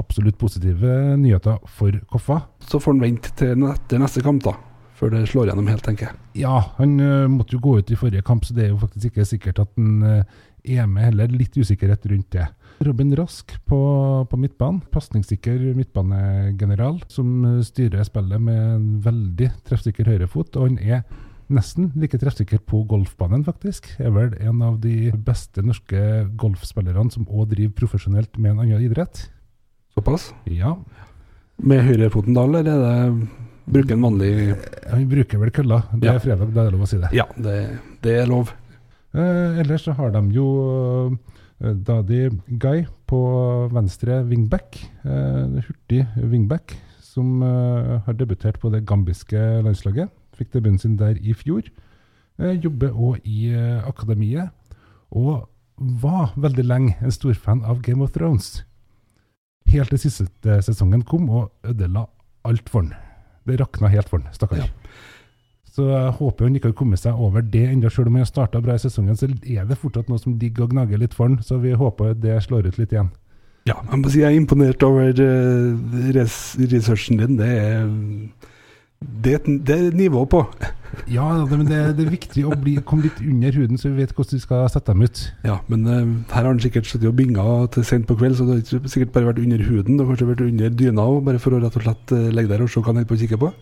absolutt 0.00 0.38
positive 0.40 1.16
nyheter 1.20 1.58
for 1.68 1.96
Koffa. 2.12 2.40
Så 2.64 2.80
får 2.80 2.96
han 2.96 3.04
vente 3.04 3.32
til 3.36 3.66
etter 3.68 4.00
neste 4.00 4.24
kamp, 4.24 4.44
da. 4.46 4.54
Før 5.00 5.14
det 5.14 5.24
slår 5.30 5.48
gjennom 5.48 5.68
helt, 5.70 5.82
tenker 5.86 6.10
jeg. 6.10 6.18
Ja, 6.42 6.58
han 6.76 6.98
uh, 7.00 7.24
måtte 7.32 7.56
jo 7.56 7.62
gå 7.64 7.78
ut 7.80 7.90
i 7.90 7.96
forrige 7.96 8.24
kamp, 8.26 8.44
så 8.44 8.52
det 8.56 8.66
er 8.66 8.74
jo 8.74 8.80
faktisk 8.82 9.14
ikke 9.14 9.28
sikkert 9.30 9.62
at 9.64 9.70
han 9.78 10.02
uh, 10.04 10.40
er 10.60 10.90
med 10.90 11.08
heller. 11.08 11.32
Litt 11.32 11.56
usikkerhet 11.56 12.04
rundt 12.10 12.36
det. 12.36 12.44
Robin 12.84 13.14
Rask 13.16 13.54
på, 13.68 13.80
på 14.28 14.40
midtbanen. 14.40 14.82
Pasningssikker 14.92 15.56
midtbanegeneral 15.76 17.00
som 17.12 17.60
styrer 17.64 18.04
spillet 18.08 18.40
med 18.44 18.60
en 18.60 18.86
veldig 19.04 19.50
treffsikker 19.68 20.08
høyrefot. 20.08 20.56
Og 20.56 20.68
han 20.68 20.78
er 20.80 21.02
nesten 21.50 21.90
like 21.98 22.20
treffsikker 22.20 22.62
på 22.68 22.84
golfbanen, 22.88 23.44
faktisk. 23.44 23.90
Er 24.00 24.14
vel 24.14 24.32
en 24.38 24.62
av 24.64 24.78
de 24.84 25.10
beste 25.26 25.64
norske 25.64 26.00
golfspillerne 26.40 27.12
som 27.12 27.28
òg 27.28 27.50
driver 27.54 27.76
profesjonelt 27.82 28.36
med 28.38 28.54
en 28.54 28.64
annen 28.64 28.86
idrett. 28.86 29.26
Såpass. 29.96 30.30
Ja, 30.48 30.76
Med 31.60 31.82
høyrefoten 31.84 32.32
da, 32.32 32.46
eller 32.46 32.64
er 32.64 32.78
det 32.80 33.49
bruke 33.72 33.92
en 33.94 34.02
vanlig 34.04 34.30
ja, 34.50 34.96
Vi 34.96 35.06
bruker 35.10 35.38
vel 35.42 35.50
kølla. 35.54 35.82
Det 35.94 36.06
Ja. 36.08 36.14
er 36.14 36.18
fredag, 36.24 36.52
da 36.54 36.60
er 36.64 36.70
det 36.70 36.74
lov 36.76 36.82
å 36.86 36.88
si 36.90 36.98
det. 36.98 37.10
Ja, 37.16 37.26
det, 37.36 37.56
det 38.02 38.14
er 38.22 38.26
lov. 38.30 38.52
Eh, 39.14 39.60
ellers 39.62 39.84
så 39.86 39.92
har 39.98 40.10
de 40.14 40.22
jo 40.34 40.46
eh, 41.60 41.74
Dadi 41.74 42.28
Guy 42.58 42.86
på 43.10 43.20
venstre 43.74 44.22
wingback. 44.28 44.78
Eh, 45.04 45.60
hurtig 45.66 46.06
wingback 46.16 46.76
som 47.00 47.42
eh, 47.42 48.00
har 48.06 48.14
debutert 48.14 48.60
på 48.62 48.70
det 48.70 48.84
gambiske 48.86 49.36
landslaget. 49.66 50.10
Fikk 50.38 50.52
debuten 50.54 50.78
sin 50.78 50.96
der 50.96 51.18
i 51.20 51.34
fjor. 51.34 51.62
Eh, 52.38 52.54
jobber 52.62 52.90
òg 52.94 53.20
i 53.26 53.50
eh, 53.52 53.82
akademiet. 53.88 54.50
Og 55.10 55.48
var 56.00 56.32
veldig 56.36 56.64
lenge 56.68 56.96
en 57.00 57.10
storfan 57.10 57.64
av 57.64 57.80
Game 57.82 58.02
of 58.04 58.12
Thrones. 58.12 58.62
Helt 59.70 59.90
til 59.90 59.98
siste 60.02 60.58
sesongen 60.62 61.02
kom 61.06 61.28
og 61.30 61.50
ødela 61.64 62.06
alt 62.44 62.68
for 62.68 62.82
han. 62.82 62.94
Det 63.50 63.60
rakna 63.60 63.90
helt 63.92 64.10
for 64.10 64.22
han, 64.22 64.34
stakkar. 64.34 64.62
Ja. 64.62 64.68
Så 65.70 65.86
jeg 65.86 66.14
håper 66.18 66.46
han 66.48 66.56
ikke 66.58 66.72
har 66.72 66.78
kommet 66.80 67.00
seg 67.02 67.18
over 67.18 67.44
det 67.46 67.62
ennå. 67.70 67.90
Selv 67.92 68.10
om 68.10 68.18
han 68.18 68.24
har 68.24 68.30
starta 68.30 68.60
bra 68.62 68.74
i 68.74 68.82
sesongen, 68.82 69.16
så 69.16 69.28
er 69.30 69.68
det 69.68 69.78
fortsatt 69.78 70.10
noe 70.10 70.20
som 70.20 70.34
digger 70.38 70.66
og 70.66 70.74
gnager 70.74 71.00
litt 71.00 71.14
for 71.16 71.30
han. 71.30 71.38
Så 71.46 71.60
vi 71.62 71.76
håper 71.78 72.16
det 72.18 72.40
slår 72.46 72.70
ut 72.70 72.80
litt 72.80 72.94
igjen. 72.94 73.12
Ja, 73.68 73.76
jeg 73.76 74.00
må 74.00 74.10
si 74.10 74.22
jeg 74.22 74.32
er 74.32 74.40
imponert 74.40 74.82
over 74.82 75.12
uh, 75.12 75.98
res 76.16 76.56
researchen 76.58 77.20
din. 77.20 77.36
Det 77.38 77.50
er, 77.50 77.84
det, 79.00 79.32
et- 79.40 79.66
det 79.66 79.76
er 79.78 79.96
nivå 79.96 80.26
på. 80.28 80.44
Ja, 81.06 81.22
men 81.46 81.68
det, 81.68 81.76
det 81.96 82.02
er 82.02 82.10
viktig 82.10 82.42
å 82.50 82.56
bli, 82.58 82.72
komme 82.82 83.04
litt 83.06 83.20
under 83.22 83.54
huden, 83.54 83.78
så 83.78 83.92
vi 83.92 84.02
vet 84.02 84.10
hvordan 84.14 84.34
vi 84.36 84.40
skal 84.42 84.64
sette 84.72 84.90
dem 84.90 85.04
ut. 85.06 85.20
Ja, 85.46 85.60
men 85.70 85.84
uh, 85.86 86.00
her 86.34 86.42
har 86.42 86.48
han 86.48 86.58
sikkert 86.62 86.88
sittet 86.90 87.06
og 87.06 87.14
binga 87.18 87.44
til 87.70 87.84
sent 87.86 88.08
på 88.08 88.16
kveld, 88.18 88.34
så 88.36 88.44
det 88.48 88.56
har 88.56 88.80
ikke 88.80 88.90
sikkert 88.90 89.12
bare 89.14 89.28
vært 89.30 89.38
under 89.38 89.62
huden. 89.68 89.94
Det 89.96 90.02
har 90.02 90.10
kanskje 90.10 90.28
vært 90.32 90.42
under 90.48 90.74
dyna 90.74 91.04
òg, 91.06 91.20
bare 91.28 91.38
for 91.42 91.54
å 91.54 91.60
rett 91.62 91.78
og 91.78 91.84
slett 91.86 92.14
eh, 92.16 92.26
legge 92.34 92.50
der 92.50 92.64
og 92.66 92.72
se 92.74 92.82
hva 92.82 92.90
han 92.90 92.98
holder 92.98 93.10
på 93.12 93.16
å 93.16 93.20
kikke 93.22 93.38
på. 93.44 93.52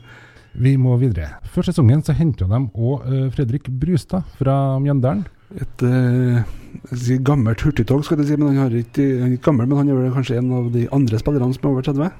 Vi 0.64 0.72
må 0.80 0.96
videre. 1.02 1.28
Før 1.52 1.68
sesongen 1.68 2.00
så 2.02 2.16
henta 2.16 2.48
de 2.48 2.62
òg 2.72 3.04
Fredrik 3.36 3.68
Brustad 3.76 4.24
fra 4.40 4.56
Mjøndalen. 4.80 5.26
Et 5.60 5.84
uh, 5.84 7.20
gammelt 7.28 7.60
hurtigtog, 7.64 8.02
skal 8.08 8.24
jeg 8.24 8.32
si, 8.32 8.40
men 8.40 8.54
han, 8.54 8.62
har 8.64 8.80
ikke, 8.80 9.04
han 9.20 9.28
er 9.28 9.36
ikke 9.36 9.50
gammel, 9.52 9.68
men 9.68 9.82
han 9.84 9.92
er 9.92 10.00
vel 10.00 10.16
kanskje 10.16 10.40
en 10.40 10.50
av 10.62 10.72
de 10.72 10.88
andre 10.96 11.20
spillerne 11.20 11.52
som 11.54 11.68
er 11.68 11.74
over 11.76 11.86
30? 11.92 12.10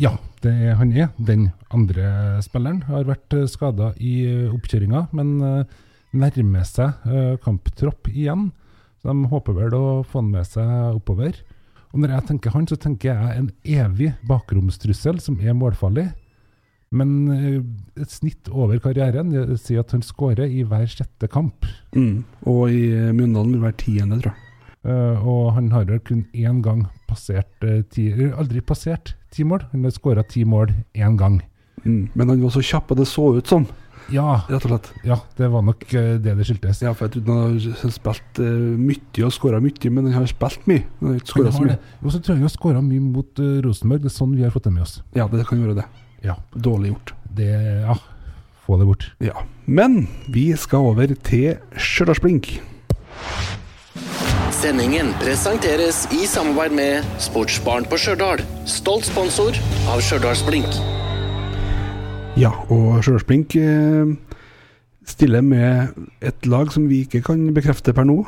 Ja, 0.00 0.16
det 0.42 0.52
er, 0.52 0.76
han 0.80 0.92
er 0.96 1.10
den 1.18 1.50
andre 1.72 2.40
spilleren. 2.44 2.82
Har 2.88 3.08
vært 3.08 3.34
skada 3.50 3.92
i 4.00 4.22
eh, 4.28 4.52
oppkjøringa, 4.52 5.06
men 5.16 5.34
eh, 5.46 5.80
nærmer 6.16 6.66
seg 6.68 7.06
eh, 7.08 7.34
kamptropp 7.44 8.10
igjen. 8.12 8.50
Så 9.02 9.10
de 9.10 9.30
håper 9.32 9.56
vel 9.58 9.76
å 9.76 9.84
få 10.06 10.22
han 10.22 10.32
med 10.32 10.48
seg 10.48 10.96
oppover. 10.96 11.40
Og 11.92 12.00
når 12.00 12.14
jeg 12.16 12.28
tenker 12.30 12.54
han, 12.54 12.66
så 12.68 12.78
tenker 12.80 13.12
jeg 13.12 13.38
en 13.38 13.50
evig 13.68 14.12
bakromstrussel 14.28 15.20
som 15.20 15.40
er 15.42 15.56
målfarlig. 15.56 16.08
Men 16.92 17.12
eh, 17.32 17.58
et 18.00 18.12
snitt 18.12 18.48
over 18.52 18.80
karrieren 18.84 19.32
sier 19.60 19.82
at 19.82 19.92
han 19.96 20.04
skårer 20.04 20.48
i 20.48 20.64
hver 20.68 20.88
sjette 20.90 21.28
kamp. 21.32 21.66
Mm. 21.96 22.24
Og 22.48 22.64
i 22.72 22.86
eh, 22.92 23.12
Mjøndalen 23.16 23.56
vil 23.56 23.66
være 23.66 23.80
tiende, 23.80 24.20
tror 24.20 24.32
jeg. 24.32 24.48
Eh, 24.82 25.28
og 25.28 25.52
han 25.56 25.70
har 25.72 25.86
vel 25.88 26.02
kun 26.04 26.24
én 26.34 26.60
gang 26.64 26.84
passert 27.12 27.68
eh, 27.68 27.82
ti 27.92 28.08
Aldri 28.32 28.64
passert 28.64 29.14
ti 29.32 29.44
mål. 29.48 29.68
Han 29.72 29.86
har 29.86 29.94
skåra 29.94 30.24
ti 30.28 30.44
mål 30.48 30.72
én 30.96 31.16
gang. 31.20 31.40
Mm. 31.84 32.10
Men 32.14 32.28
han 32.28 32.42
var 32.42 32.52
så 32.54 32.62
kjapp, 32.64 32.92
og 32.92 33.00
det 33.00 33.08
så 33.10 33.30
ut 33.38 33.48
sånn, 33.50 33.64
Ja, 34.12 34.42
rett 34.48 34.64
og 34.66 34.72
slett. 34.72 34.88
ja, 35.06 35.16
det 35.38 35.48
var 35.50 35.62
nok 35.62 35.84
eh, 35.94 36.16
det 36.20 36.34
det 36.36 36.46
skyldtes. 36.46 36.82
Ja, 36.82 36.92
for 36.92 37.06
jeg 37.06 37.14
trodde 37.14 37.36
han 37.38 37.58
har 37.80 37.92
spilt 37.94 38.40
uh, 38.42 38.74
mye 38.78 39.26
og 39.26 39.32
skåra 39.34 39.60
mye, 39.62 39.90
men 39.94 40.08
han 40.10 40.18
har 40.18 40.30
spilt 40.30 40.66
mye. 40.70 40.84
Han 41.00 41.12
har 41.12 41.20
ikke 41.20 41.52
så 41.54 41.66
mye. 41.66 41.78
Og 42.02 42.10
så 42.10 42.18
tror 42.18 42.34
jeg 42.34 42.40
han 42.42 42.48
har 42.48 42.54
skåra 42.54 42.82
mye 42.84 43.04
mot 43.04 43.42
uh, 43.42 43.60
Rosenborg. 43.64 44.02
Det 44.02 44.10
er 44.10 44.16
sånn 44.16 44.34
vi 44.36 44.42
har 44.46 44.54
fått 44.54 44.66
det 44.68 44.74
med 44.74 44.84
oss. 44.86 44.98
Ja, 45.14 45.28
det 45.30 45.46
kan 45.48 45.62
være 45.62 45.78
det. 45.80 45.86
Ja. 46.26 46.36
Dårlig 46.54 46.92
gjort. 46.92 47.14
Det 47.32 47.48
Ja, 47.86 47.96
få 48.66 48.78
det 48.78 48.90
bort. 48.90 49.08
Ja. 49.22 49.46
Men 49.66 50.06
vi 50.30 50.50
skal 50.58 50.90
over 50.92 51.14
til 51.30 51.56
Stjørdalsblink. 51.78 52.56
Sendingen 54.62 55.08
presenteres 55.18 56.04
i 56.14 56.20
samarbeid 56.30 56.74
med 56.78 57.06
Sportsbarn 57.18 57.82
på 57.90 57.96
Stjørdal. 57.98 58.44
Stolt 58.70 59.08
sponsor 59.08 59.56
av 59.90 59.98
Stjørdalsblink. 60.06 60.76
Ja, 62.38 62.52
og 62.70 63.00
Stjørdalsblink 63.02 63.56
eh, 63.58 64.12
stiller 65.02 65.42
med 65.42 65.98
et 66.22 66.46
lag 66.46 66.70
som 66.70 66.86
vi 66.86 67.00
ikke 67.02 67.24
kan 67.26 67.42
bekrefte 67.56 67.90
per 67.96 68.06
nå. 68.06 68.20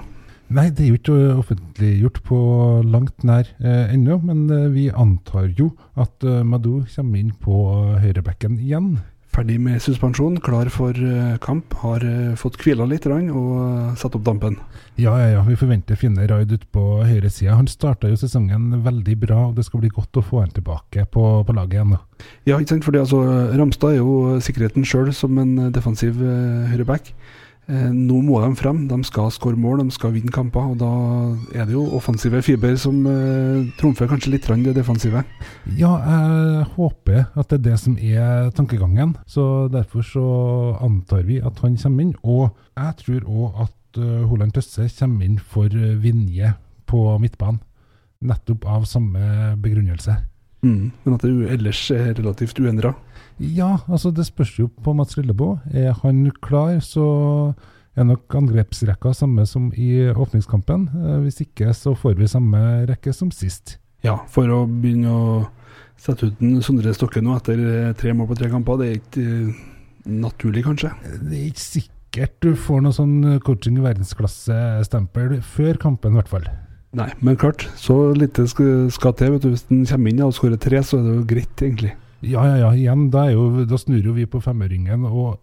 Nei, 0.50 0.72
det 0.74 0.88
er 0.88 0.90
jo 0.90 0.98
ikke 0.98 1.20
offentliggjort 1.38 2.18
på 2.26 2.40
langt 2.82 3.22
nær 3.22 3.46
eh, 3.62 3.94
ennå, 3.94 4.18
men 4.26 4.48
eh, 4.50 4.66
vi 4.74 4.88
antar 4.90 5.52
jo 5.54 5.70
at 5.94 6.26
eh, 6.26 6.42
Madou 6.42 6.82
kommer 6.96 7.22
inn 7.22 7.30
på 7.46 7.62
eh, 7.76 8.00
høyrebekken 8.08 8.58
igjen. 8.58 8.96
Ferdig 9.34 9.56
med 9.60 9.82
suspensjon, 9.82 10.38
klar 10.44 10.68
for 10.72 10.94
eh, 10.94 11.36
kamp. 11.42 11.74
Har 11.82 12.04
eh, 12.06 12.34
fått 12.38 12.58
hvila 12.62 12.86
litt 12.88 13.06
og 13.10 13.20
eh, 13.26 13.94
satt 13.98 14.14
opp 14.14 14.24
dampen. 14.26 14.56
Ja, 14.94 15.16
ja, 15.18 15.28
ja. 15.34 15.42
Vi 15.46 15.58
forventer 15.58 15.98
fine 15.98 16.26
raid 16.30 16.52
ut 16.54 16.66
på 16.72 17.02
høyresida. 17.02 17.56
Han 17.58 17.70
starta 17.70 18.10
jo 18.10 18.18
sesongen 18.20 18.82
veldig 18.84 19.16
bra, 19.26 19.40
og 19.48 19.56
det 19.58 19.66
skal 19.66 19.82
bli 19.82 19.92
godt 19.94 20.20
å 20.20 20.24
få 20.24 20.44
han 20.44 20.54
tilbake 20.54 21.06
på, 21.10 21.24
på 21.46 21.56
laget 21.56 21.80
igjen. 21.80 21.96
Ja, 22.46 22.58
ikke 22.58 22.76
sant? 22.76 22.86
Fordi 22.86 23.02
altså, 23.02 23.22
Ramstad 23.58 23.96
er 23.96 24.02
jo 24.02 24.38
sikkerheten 24.44 24.86
sjøl 24.86 25.10
som 25.16 25.40
en 25.42 25.56
defensiv 25.74 26.20
høyreback. 26.70 27.10
Eh, 27.10 27.43
nå 27.66 28.18
må 28.20 28.40
de 28.42 28.50
frem. 28.58 28.82
De 28.90 28.98
skal 29.08 29.30
skåre 29.32 29.56
mål, 29.56 29.80
de 29.84 29.94
skal 29.94 30.12
vinne 30.12 30.32
kamper. 30.32 30.72
og 30.74 30.78
Da 30.82 30.90
er 31.56 31.64
det 31.64 31.72
jo 31.72 31.86
offensive 31.96 32.42
fiber 32.44 32.76
som 32.80 33.06
eh, 33.08 33.70
trumfer 33.80 34.10
kanskje 34.10 34.34
litt 34.34 34.48
det 34.64 34.74
defensive. 34.76 35.24
Ja, 35.78 35.96
jeg 35.96 36.66
håper 36.76 37.24
at 37.34 37.48
det 37.48 37.58
er 37.58 37.70
det 37.70 37.78
som 37.80 37.96
er 37.96 38.50
tankegangen. 38.50 39.16
Så 39.26 39.68
Derfor 39.72 40.02
så 40.02 40.76
antar 40.80 41.22
vi 41.24 41.40
at 41.40 41.58
han 41.60 41.76
kommer 41.76 42.02
inn. 42.02 42.14
Og 42.22 42.50
jeg 42.76 42.96
tror 43.00 43.24
òg 43.24 43.62
at 43.64 43.98
uh, 43.98 44.26
Holand 44.28 44.52
Tøsse 44.52 44.88
kommer 44.98 45.24
inn 45.24 45.38
for 45.38 45.66
uh, 45.66 45.96
Vinje 46.02 46.54
på 46.86 47.18
midtbanen. 47.18 47.60
Nettopp 48.24 48.64
av 48.66 48.84
samme 48.84 49.56
begrunnelse. 49.60 50.33
Mm. 50.64 50.90
Men 51.04 51.16
at 51.16 51.24
det 51.26 51.52
ellers 51.58 51.84
er 51.94 52.14
relativt 52.16 52.58
uendra. 52.58 52.94
Ja, 53.38 53.78
altså 53.90 54.12
det 54.14 54.26
spørs 54.28 54.56
jo 54.58 54.68
på 54.82 54.94
Mats 54.96 55.16
Lilleboe. 55.18 55.58
Er 55.74 55.94
han 56.02 56.28
klar, 56.42 56.78
så 56.84 57.54
er 57.94 58.06
nok 58.08 58.34
angrepsrekka 58.34 59.12
samme 59.14 59.46
som 59.46 59.70
i 59.78 60.08
åpningskampen. 60.10 60.88
Eh, 60.94 61.18
Hvis 61.26 61.42
ikke, 61.44 61.72
så 61.74 61.94
får 61.98 62.16
vi 62.18 62.30
samme 62.30 62.60
rekke 62.90 63.14
som 63.14 63.30
sist. 63.34 63.78
Ja, 64.04 64.18
for 64.30 64.50
å 64.50 64.64
begynne 64.68 65.10
å 65.12 65.26
sette 66.00 66.28
ut 66.28 66.42
en 66.42 66.60
Sondre 66.64 66.92
Stokke 66.94 67.22
nå 67.24 67.36
etter 67.38 67.60
eh, 67.60 67.92
tre 67.98 68.14
mål 68.16 68.32
på 68.32 68.38
tre 68.40 68.50
kamper, 68.52 68.80
det 68.80 68.88
er 68.88 68.98
ikke 69.00 69.24
eh, 69.24 69.62
naturlig, 70.10 70.64
kanskje? 70.66 70.92
Det 71.22 71.38
er 71.38 71.46
ikke 71.48 71.64
sikkert 71.64 72.36
du 72.44 72.52
får 72.54 72.84
noe 72.84 72.94
sånn 72.94 73.16
coaching 73.42 73.80
i 73.80 73.86
verdensklasse-stempel 73.86 75.40
før 75.42 75.80
kampen, 75.82 76.14
i 76.14 76.20
hvert 76.20 76.30
fall. 76.30 76.46
Nei, 76.94 77.08
men 77.26 77.36
klart, 77.40 77.66
så 77.80 77.96
lite 78.14 78.46
skal, 78.48 78.88
til. 79.18 79.32
vet 79.34 79.42
du. 79.42 79.50
Hvis 79.54 79.66
den 79.68 79.84
kommer 79.88 80.10
inn 80.12 80.22
og 80.22 80.34
skårer 80.36 80.60
tre, 80.62 80.82
så 80.86 80.98
er 81.00 81.06
det 81.08 81.14
jo 81.16 81.24
greit, 81.34 81.62
egentlig. 81.62 81.94
Ja, 82.24 82.44
ja, 82.48 82.56
ja. 82.62 82.72
Igjen, 82.78 83.08
da, 83.12 83.26
jo, 83.34 83.64
da 83.68 83.76
snur 83.80 84.00
jo 84.06 84.14
vi 84.16 84.24
på 84.30 84.40
femøringen 84.40 85.04
og 85.10 85.40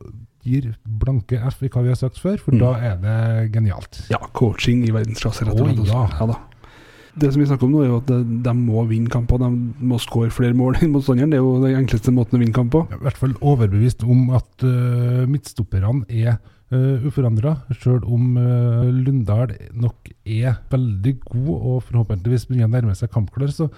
gir 0.48 0.72
blanke 0.86 1.38
F 1.52 1.60
i 1.62 1.70
hva 1.70 1.84
vi 1.86 1.92
har 1.94 2.00
sagt 2.00 2.18
før, 2.18 2.40
for 2.42 2.56
Mm. 2.56 2.60
da 2.64 2.72
er 2.80 2.96
det 3.04 3.52
genialt. 3.54 4.00
Ja, 4.10 4.18
coaching 4.34 4.82
i 4.88 4.92
verdensklasse, 4.96 5.46
rett 5.46 5.60
og 5.60 5.68
slett. 5.76 5.92
ja. 5.92 6.08
ja 6.20 6.26
da. 6.32 6.40
Det 7.12 7.28
som 7.34 7.42
vi 7.42 7.46
snakker 7.46 7.68
om 7.68 7.74
nå, 7.76 7.82
er 7.84 7.90
jo 7.92 7.98
at 8.00 8.08
de, 8.08 8.18
de 8.46 8.54
må 8.56 8.86
vinne 8.88 9.12
kamper. 9.12 9.38
De 9.44 9.50
må 9.84 9.98
skåre 10.00 10.32
flere 10.32 10.56
mål 10.56 10.78
enn 10.80 10.94
motstanderen. 10.94 11.30
Det 11.34 11.42
er 11.42 11.44
jo 11.44 11.58
den 11.60 11.76
enkleste 11.82 12.14
måten 12.16 12.38
å 12.38 12.40
vinne 12.40 12.56
kamp 12.56 12.72
på. 12.72 12.86
Jeg 12.88 12.96
er 12.96 13.02
I 13.02 13.06
hvert 13.10 13.20
fall 13.20 13.34
overbevist 13.42 14.06
om 14.08 14.30
at 14.38 14.64
uh, 14.64 15.26
midtstopperne 15.28 16.06
er 16.08 16.38
uh, 16.74 17.08
uforandra, 17.08 17.56
sjøl 17.78 18.04
om 18.08 18.36
uh, 18.40 18.90
Lundahl 18.92 19.56
nok 19.72 20.12
er 20.26 20.60
veldig 20.72 21.16
god 21.26 21.56
og 21.56 21.82
forhåpentligvis 21.90 22.48
begynner 22.50 22.70
å 22.70 22.76
nærme 22.76 22.96
seg 22.98 23.12
kampklar. 23.14 23.52
Så 23.56 23.70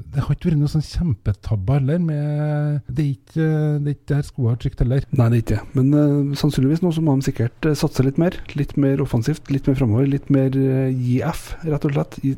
det 0.00 0.22
har 0.22 0.32
ikke 0.32 0.48
vært 0.48 0.60
noe 0.60 0.72
sånn 0.72 0.86
kjempetabbe 0.86 1.76
heller. 1.76 2.00
Med, 2.00 2.80
det 2.88 3.04
er 3.04 3.12
ikke 3.12 3.48
det 3.82 3.92
er 3.92 3.96
ikke 3.96 4.14
der 4.14 4.26
skoa 4.28 4.54
har 4.54 4.60
trykt 4.62 4.84
heller. 4.84 5.06
Nei, 5.12 5.28
det 5.28 5.40
er 5.40 5.44
ikke 5.44 5.58
det. 5.58 5.78
Men 5.78 5.94
uh, 5.94 6.34
sannsynligvis 6.40 6.84
nå 6.84 6.94
så 6.96 7.04
må 7.04 7.18
de 7.18 7.28
sikkert 7.28 7.70
eh, 7.70 7.78
satse 7.78 8.06
litt 8.06 8.20
mer. 8.20 8.38
Litt 8.58 8.76
mer 8.80 9.02
offensivt, 9.04 9.50
litt 9.52 9.68
mer 9.68 9.78
framover. 9.80 10.08
Litt 10.08 10.30
mer 10.32 10.56
gi 10.56 11.20
rett 11.20 11.88
og 11.90 11.96
slett. 11.96 12.20
I, 12.24 12.36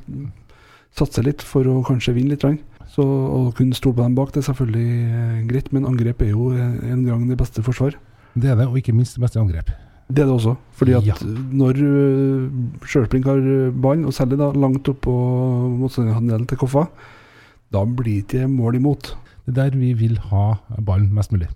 satse 0.92 1.24
litt 1.24 1.40
for 1.44 1.68
å 1.68 1.80
kanskje 1.86 2.16
vinne 2.16 2.34
litt. 2.34 2.44
Lang. 2.44 2.58
Så 2.92 3.04
Å 3.04 3.52
kunne 3.56 3.76
stole 3.76 3.96
på 3.96 4.04
dem 4.04 4.16
bak, 4.18 4.34
det 4.34 4.42
er 4.42 4.50
selvfølgelig 4.50 4.88
eh, 5.08 5.38
greit, 5.48 5.70
men 5.72 5.88
angrep 5.88 6.20
er 6.24 6.34
jo 6.34 6.50
eh, 6.52 6.74
en 6.92 7.06
gang 7.08 7.24
det 7.30 7.38
beste 7.40 7.64
forsvar. 7.64 7.96
Det 8.34 8.50
er 8.52 8.58
det, 8.58 8.68
og 8.68 8.76
ikke 8.80 8.94
minst 8.96 9.16
det 9.16 9.24
beste 9.24 9.40
angrep. 9.40 9.72
Det 10.12 10.24
er 10.24 10.28
det 10.28 10.34
også. 10.36 10.54
Fordi 10.76 10.92
at 10.98 11.06
Ja. 11.06 11.14
når 11.52 11.78
uh, 11.80 12.50
Sjølsprink 12.84 13.24
har 13.28 13.38
eh, 13.40 14.04
og 14.06 14.12
særlig 14.12 14.38
da 14.38 14.50
langt 14.52 14.88
oppå 14.88 15.14
motstanderhandelen 15.78 16.46
til 16.46 16.58
Koffa, 16.58 16.84
da 17.72 17.84
blir 17.84 18.22
det 18.28 18.42
ikke 18.42 18.48
mål 18.48 18.76
imot. 18.76 19.14
Det 19.46 19.56
er 19.56 19.70
der 19.70 19.78
vi 19.78 19.92
vil 19.92 20.18
ha 20.30 20.54
ballen 20.84 21.12
mest 21.14 21.32
mulig. 21.32 21.48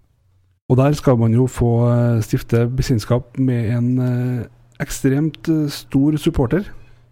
Og 0.69 0.77
der 0.81 0.93
skal 0.99 1.19
man 1.19 1.35
jo 1.35 1.47
få 1.47 1.71
eh, 1.91 2.23
stifte 2.23 2.65
bekjentskap 2.67 3.37
med 3.39 3.71
en 3.77 3.99
eh, 4.03 4.47
ekstremt 4.83 5.47
eh, 5.49 5.69
stor 5.71 6.17
supporter. 6.19 6.65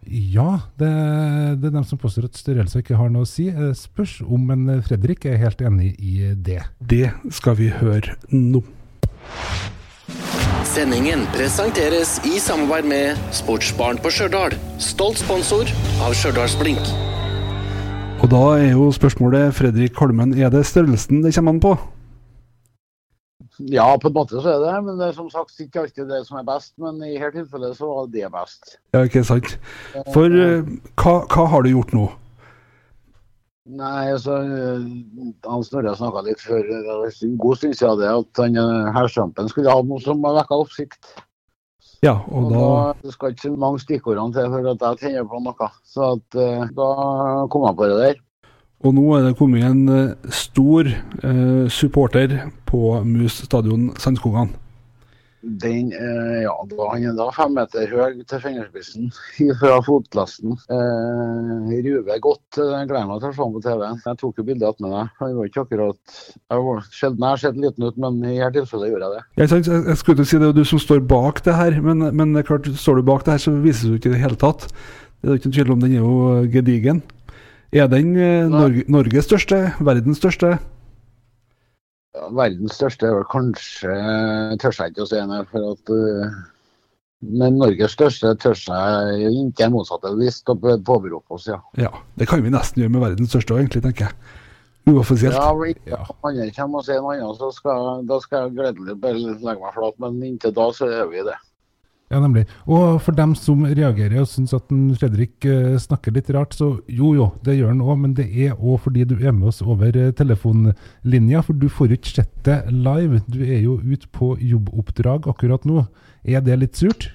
Ja, 0.07 0.59
det, 0.79 0.91
det 1.63 1.69
er 1.71 1.77
dem 1.79 1.85
som 1.89 1.99
påstår 1.99 2.27
at 2.29 2.37
størrelse 2.37 2.83
ikke 2.83 2.99
har 2.99 3.13
noe 3.15 3.25
å 3.25 3.31
si. 3.31 3.47
Eh, 3.49 3.71
Spørs 3.79 4.19
om 4.27 4.51
en 4.51 4.67
eh, 4.75 4.83
Fredrik 4.85 5.25
er 5.31 5.39
helt 5.41 5.63
enig 5.65 5.95
i 6.03 6.33
det. 6.35 6.63
Det 6.81 7.13
skal 7.33 7.57
vi 7.63 7.71
høre 7.73 8.19
nå. 8.35 8.65
Sendingen 10.75 11.21
presenteres 11.31 12.17
i 12.27 12.41
samarbeid 12.43 12.87
med 12.91 13.19
Sportsbarn 13.31 14.01
på 14.03 14.11
Stjørdal. 14.11 14.57
Stolt 14.83 15.21
sponsor 15.23 15.69
av 16.03 16.17
Stjørdalsblink. 16.19 16.89
Og 18.19 18.27
da 18.33 18.41
er 18.57 18.73
jo 18.73 18.89
spørsmålet, 18.97 19.55
Fredrik 19.55 19.95
Holmen, 20.03 20.33
er 20.35 20.51
det 20.51 20.65
størrelsen 20.67 21.23
det 21.23 21.31
kommer 21.37 21.55
an 21.55 21.61
på? 21.63 21.77
Ja, 23.71 23.87
på 24.03 24.11
en 24.11 24.17
måte 24.19 24.43
så 24.43 24.57
er 24.57 24.65
det, 24.65 24.75
men 24.89 24.99
det 24.99 25.13
er 25.13 25.15
som 25.21 25.31
sagt 25.31 25.63
ikke 25.63 25.85
alltid 25.85 26.11
det 26.11 26.25
som 26.27 26.41
er 26.43 26.49
best. 26.51 26.73
Men 26.83 26.99
i 27.07 27.13
dette 27.13 27.37
tilfellet 27.37 27.79
så 27.79 27.93
var 27.93 28.11
det 28.11 28.35
best. 28.35 28.75
Ja, 28.97 29.05
ikke 29.07 29.23
sant? 29.31 29.55
For 30.11 30.27
eh, 30.27 30.67
hva, 30.99 31.21
hva 31.23 31.49
har 31.55 31.63
du 31.63 31.71
gjort 31.71 31.95
nå? 31.95 32.09
Nei, 33.65 34.11
altså 34.13 34.35
eh, 34.45 34.83
Han 35.49 35.63
Snorre 35.65 35.95
snakka 35.97 36.21
litt 36.27 36.43
før 36.45 36.67
en 36.69 37.39
god 37.41 37.57
stund 37.57 37.79
siden 37.79 38.03
det, 38.03 38.11
at 38.13 38.43
han 38.43 38.59
eh, 38.61 38.91
herrstampen 38.93 39.49
skulle 39.49 39.73
ha 39.73 39.81
noe 39.81 40.03
som 40.05 40.21
vekka 40.21 40.59
oppsikt. 40.67 41.15
Ja, 42.05 42.19
og 42.29 42.45
Og 42.45 42.53
da 42.53 42.61
da 42.61 42.93
det 43.01 43.15
skal 43.15 43.33
ikke 43.33 43.47
så 43.47 43.55
mange 43.57 43.81
stikkordene 43.81 44.37
til 44.37 44.51
for 44.53 44.69
at 44.69 44.85
jeg 44.85 45.01
tenner 45.01 45.25
på 45.31 45.41
noe. 45.41 45.69
Så 45.89 46.11
at, 46.19 46.37
eh, 46.37 46.67
da 46.77 46.89
kom 47.49 47.65
jeg 47.65 47.79
på 47.79 47.89
det 47.89 47.99
der. 48.03 48.21
Og 48.85 48.93
nå 48.93 49.05
er 49.17 49.25
det 49.25 49.37
kommet 49.39 49.65
en 49.65 49.89
eh, 49.89 50.29
stor 50.29 50.85
eh, 50.91 51.69
supporter 51.73 52.37
på 52.69 53.01
Mus 53.09 53.41
stadion 53.47 53.95
Sandskogan. 53.97 54.53
Den, 55.45 55.91
eh, 55.93 56.43
ja, 56.45 56.53
da, 56.71 56.87
han 56.89 57.05
er 57.05 57.17
da 57.19 57.27
fem 57.37 57.53
meter 57.57 57.91
høy 57.93 58.23
til 58.25 58.41
fingerspissen 58.41 59.11
fra 59.61 59.77
fotlasten. 59.85 60.55
Eh, 60.73 61.75
ruver 61.85 62.23
godt. 62.25 62.59
Jeg 62.59 62.89
gleder 62.89 63.11
meg 63.11 63.21
til 63.21 63.29
å 63.29 63.35
se 63.35 63.43
ham 63.43 63.53
på 63.53 63.63
TV. 63.65 63.85
Jeg 64.07 64.21
tok 64.23 64.41
jo 64.41 64.47
bilde 64.49 64.71
attmed 64.71 64.95
deg. 64.95 65.13
Han 65.21 65.37
var 65.37 65.51
ikke 65.51 65.65
akkurat 65.67 66.17
jeg 66.17 66.65
var, 66.69 66.83
Sjelden 66.95 67.27
jeg 67.27 67.37
har 67.37 67.43
sett 67.45 67.61
liten 67.61 67.89
ut, 67.89 68.01
men 68.01 68.21
i 68.25 68.39
dette 68.39 68.55
tilfellet 68.61 68.93
gjorde 68.95 69.11
jeg 69.11 69.17
det. 69.19 69.25
Jeg, 69.43 69.53
jeg, 69.69 69.81
jeg 69.91 70.01
skulle 70.01 70.21
til 70.21 70.27
å 70.27 70.31
si 70.33 70.41
det 70.41 70.51
er 70.51 70.57
du 70.57 70.65
som 70.73 70.83
står 70.83 71.05
bak 71.13 71.43
det 71.45 71.57
her, 71.59 71.81
men, 71.85 72.09
men 72.17 72.33
det 72.33 72.45
er 72.45 72.51
klart, 72.53 72.71
står 72.81 73.01
du 73.01 73.09
bak 73.11 73.27
det 73.27 73.37
her, 73.37 73.45
så 73.45 73.57
vises 73.65 73.89
du 73.89 73.99
ikke 73.99 74.13
i 74.13 74.17
det 74.17 74.23
hele 74.25 74.41
tatt. 74.41 74.69
Det 75.21 75.33
er 75.33 75.41
ikke 75.41 75.51
noen 75.51 75.59
tvil 75.59 75.75
om 75.75 75.85
den 75.85 75.97
er 75.97 76.03
jo 76.05 76.17
gedigen. 76.53 77.05
Er 77.75 77.89
den 77.91 78.15
eh, 78.17 78.47
Norge, 78.49 78.85
Norges 78.93 79.27
største? 79.27 79.67
Verdens 79.83 80.21
største? 80.23 80.57
Ja, 82.15 82.29
verdens 82.31 82.77
største 82.79 83.09
er 83.09 83.17
vel 83.17 83.25
kanskje 83.27 83.95
Tør 84.63 84.77
jeg 84.79 84.93
ikke 84.93 85.03
å 85.03 85.09
si 85.11 85.23
noe 85.27 85.41
for 85.51 85.73
at 85.73 85.91
eh, 85.91 86.37
Men 87.27 87.59
Norges 87.59 87.97
største 87.97 88.35
tør 88.39 88.55
jeg 88.61 89.33
ikke 89.49 89.71
motsatte 89.75 90.13
visst 90.21 90.49
å 90.53 90.55
påberope 90.61 91.35
oss, 91.35 91.49
ja. 91.51 91.59
Ja, 91.81 91.91
det 92.21 92.29
kan 92.31 92.45
vi 92.45 92.53
nesten 92.55 92.85
gjøre 92.85 92.95
med 92.95 93.03
verdens 93.09 93.33
største 93.35 93.57
òg, 93.57 93.63
egentlig, 93.65 93.83
tenker 93.87 94.11
jeg. 94.11 94.41
Uoffisielt. 94.93 95.33
Ja, 95.33 95.49
hvis 95.57 95.79
Ja. 95.89 96.03
andre 96.23 96.51
kommer 96.53 96.83
og 96.83 96.85
sier 96.85 97.01
noe 97.01 97.15
annet, 97.17 97.39
så 97.41 97.49
skal, 97.57 98.05
da 98.05 98.19
skal 98.21 98.43
jeg 98.45 98.57
gledelig 98.59 98.99
bare 99.01 99.17
legge 99.17 99.41
meg 99.65 99.73
flat. 99.73 99.97
Men 99.99 100.19
inntil 100.23 100.53
da 100.53 100.67
så 100.77 100.91
er 100.93 101.07
vi 101.09 101.23
det. 101.25 101.39
Ja, 102.15 102.21
nemlig. 102.23 102.45
Og 102.71 103.01
for 103.03 103.17
dem 103.17 103.33
som 103.35 103.65
reagerer 103.67 104.21
og 104.23 104.29
syns 104.31 104.55
at 104.55 104.69
Fredrik 105.01 105.43
eh, 105.51 105.75
snakker 105.83 106.15
litt 106.15 106.31
rart, 106.35 106.55
så 106.55 106.77
jo 106.87 107.11
jo, 107.17 107.27
det 107.43 107.57
gjør 107.59 107.73
han 107.73 107.83
òg, 107.83 107.97
men 108.05 108.15
det 108.15 108.29
er 108.31 108.55
òg 108.55 108.85
fordi 108.85 109.03
du 109.11 109.17
er 109.19 109.35
med 109.35 109.51
oss 109.51 109.59
over 109.65 109.97
eh, 109.99 110.13
telefonlinja. 110.15 111.43
For 111.43 111.59
du 111.59 111.67
får 111.67 111.97
ikke 111.97 112.15
sett 112.21 112.37
det 112.47 112.61
live. 112.71 113.25
Du 113.27 113.41
er 113.43 113.65
jo 113.65 113.81
ute 113.83 114.07
på 114.15 114.37
jobboppdrag 114.39 115.27
akkurat 115.33 115.67
nå. 115.67 115.89
Er 116.23 116.45
det 116.47 116.61
litt 116.63 116.79
surt? 116.79 117.11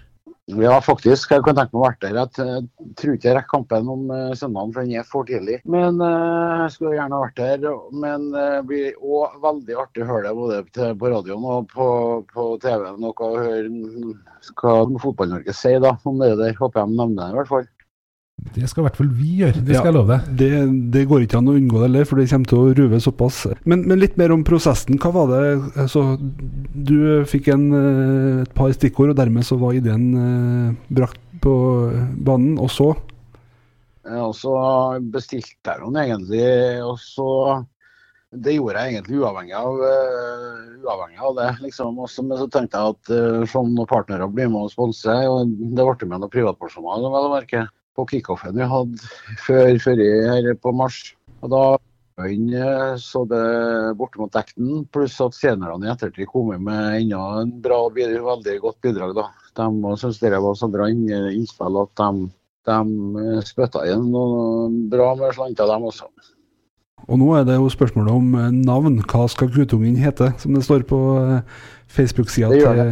Ja, 0.58 0.80
faktisk. 0.82 1.30
Jeg 1.30 1.44
kan 1.46 1.58
tenke 1.58 1.76
meg 1.76 1.80
å 1.80 1.86
være 1.86 2.00
der. 2.02 2.18
Jeg 2.18 2.94
tror 2.98 3.16
ikke 3.16 3.28
jeg 3.30 3.36
rekker 3.38 3.52
kampen 3.52 3.90
om 3.94 4.08
eh, 4.16 4.32
søndagen, 4.38 4.74
for 4.74 4.82
den 4.88 4.98
er 4.98 5.06
for 5.06 5.28
tidlig. 5.30 5.60
Men 5.70 6.02
eh, 6.02 6.64
jeg 6.64 6.74
skulle 6.74 6.96
gjerne 6.98 7.22
vært 7.22 7.38
der. 7.38 7.68
Men 7.94 8.30
eh, 8.34 8.56
det 8.58 8.66
blir 8.72 8.98
òg 8.98 9.38
veldig 9.44 9.78
artig 9.84 10.06
å 10.06 10.10
høre 10.10 10.24
det 10.26 10.36
både 10.40 10.94
på 10.98 11.12
radioen 11.14 11.50
og 11.54 11.70
på, 11.74 11.90
på 12.34 12.48
TV-en. 12.66 12.98
Noe 13.04 13.30
å 13.30 13.34
høre 13.38 14.16
hva 14.58 14.76
Fotball-Norge 15.04 15.54
sier 15.54 15.84
da, 15.86 15.94
om 16.10 16.18
det 16.24 16.34
der. 16.40 16.58
Håper 16.58 16.82
jeg 16.82 16.96
de 16.96 16.98
nevner 17.04 17.22
det, 17.22 17.30
i 17.30 17.40
hvert 17.42 17.54
fall. 17.54 17.70
Det 18.56 18.68
skal 18.70 18.82
i 18.82 18.86
hvert 18.88 18.98
fall 19.00 19.10
vi 19.14 19.30
gjøre, 19.42 19.62
det 19.66 19.76
Ja. 19.76 19.80
skal 19.82 19.92
jeg 19.92 19.98
love 19.98 20.16
deg. 20.16 20.38
Det, 20.40 20.50
det 20.94 21.08
går 21.10 21.26
ikke 21.26 21.38
an 21.40 21.52
å 21.52 21.56
unngå 21.60 21.80
det 21.80 21.88
heller, 21.90 22.06
for 22.10 22.20
det 22.20 22.30
kommer 22.32 22.50
til 22.52 22.60
å 22.60 22.74
ruve 22.78 23.00
såpass. 23.04 23.40
Men, 23.66 23.86
men 23.88 24.00
litt 24.00 24.18
mer 24.18 24.34
om 24.36 24.44
prosessen. 24.48 25.00
Hva 25.02 25.12
var 25.16 25.32
det 25.34 25.42
altså, 25.86 26.18
Du 26.74 27.26
fikk 27.30 27.50
en, 27.54 27.66
eh, 27.74 28.42
et 28.44 28.54
par 28.58 28.72
stikkord, 28.76 29.14
og 29.14 29.20
dermed 29.20 29.46
så 29.48 29.60
var 29.60 29.78
ideen 29.78 30.06
eh, 30.16 30.76
brakt 30.90 31.20
på 31.44 31.54
banen. 32.18 32.58
Og 32.60 32.72
så 32.72 32.96
Og 34.10 34.34
så 34.34 34.54
bestilte 35.12 35.76
jeg 35.76 35.84
den 35.84 36.00
egentlig, 36.02 36.48
og 36.82 36.98
så 36.98 37.66
det 38.30 38.54
gjorde 38.54 38.82
jeg 38.84 38.94
egentlig 38.94 39.20
uavhengig 39.24 39.56
av, 39.58 39.80
uh, 39.82 40.86
uavhengig 40.86 41.22
av 41.26 41.36
det. 41.38 41.50
liksom. 41.66 41.98
Også, 41.98 42.22
men 42.22 42.38
så 42.38 42.46
tenkte 42.54 42.78
jeg 42.78 42.94
at 42.94 43.10
uh, 43.10 43.46
sånn 43.50 43.72
noen 43.74 43.90
partnere 43.90 44.28
blir 44.30 44.52
med 44.54 44.68
og 44.68 44.74
sponser, 44.74 45.26
og 45.26 45.50
det 45.50 45.86
ble 45.86 46.10
med 46.10 46.22
noen 46.22 46.34
privatpersoner 46.34 47.10
vel 47.10 47.26
å 47.26 47.32
merke, 47.34 47.64
på 48.00 48.08
kickoffen 48.16 48.58
vi 48.58 48.72
hadde 48.74 49.12
før, 49.46 49.76
før 49.84 50.02
her 50.02 50.50
på 50.64 50.74
mars. 50.76 51.04
Og 51.44 51.54
da 51.54 51.64
inn 52.28 52.50
så 53.00 53.24
det 53.30 53.44
borte 54.00 54.20
mot 54.20 54.34
dekten, 54.34 54.84
pluss 54.92 55.20
at 55.24 55.38
seniorene 55.38 55.88
i 55.88 55.92
ettertid 55.94 56.28
kom 56.32 56.52
med 56.52 56.98
enda 56.98 57.22
en 57.44 57.54
bra, 57.64 57.86
veldig 57.96 58.58
godt 58.64 58.82
bidrag. 58.84 59.16
da. 59.16 59.30
De 59.56 59.96
syntes 60.00 60.20
det 60.20 60.34
var 60.36 60.58
så 60.58 60.68
bra 60.72 60.90
innspill 60.90 61.80
at 61.84 61.96
de, 62.02 62.28
de 62.68 63.40
spytta 63.48 63.86
igjen 63.88 64.10
noe 64.12 64.68
bra 64.92 65.14
med 65.20 65.34
slanter, 65.38 65.70
dem 65.70 65.88
også. 65.88 66.10
Og 67.08 67.18
nå 67.18 67.30
er 67.38 67.46
det 67.48 67.56
jo 67.56 67.70
spørsmålet 67.72 68.12
om 68.14 68.34
eh, 68.38 68.50
navn. 68.54 69.00
Hva 69.08 69.26
skal 69.32 69.52
guttungen 69.54 69.96
hete, 69.98 70.34
som 70.42 70.54
det 70.54 70.66
står 70.66 70.84
på 70.90 71.00
eh, 71.22 71.62
Facebook-sida 71.90 72.52
til. 72.52 72.92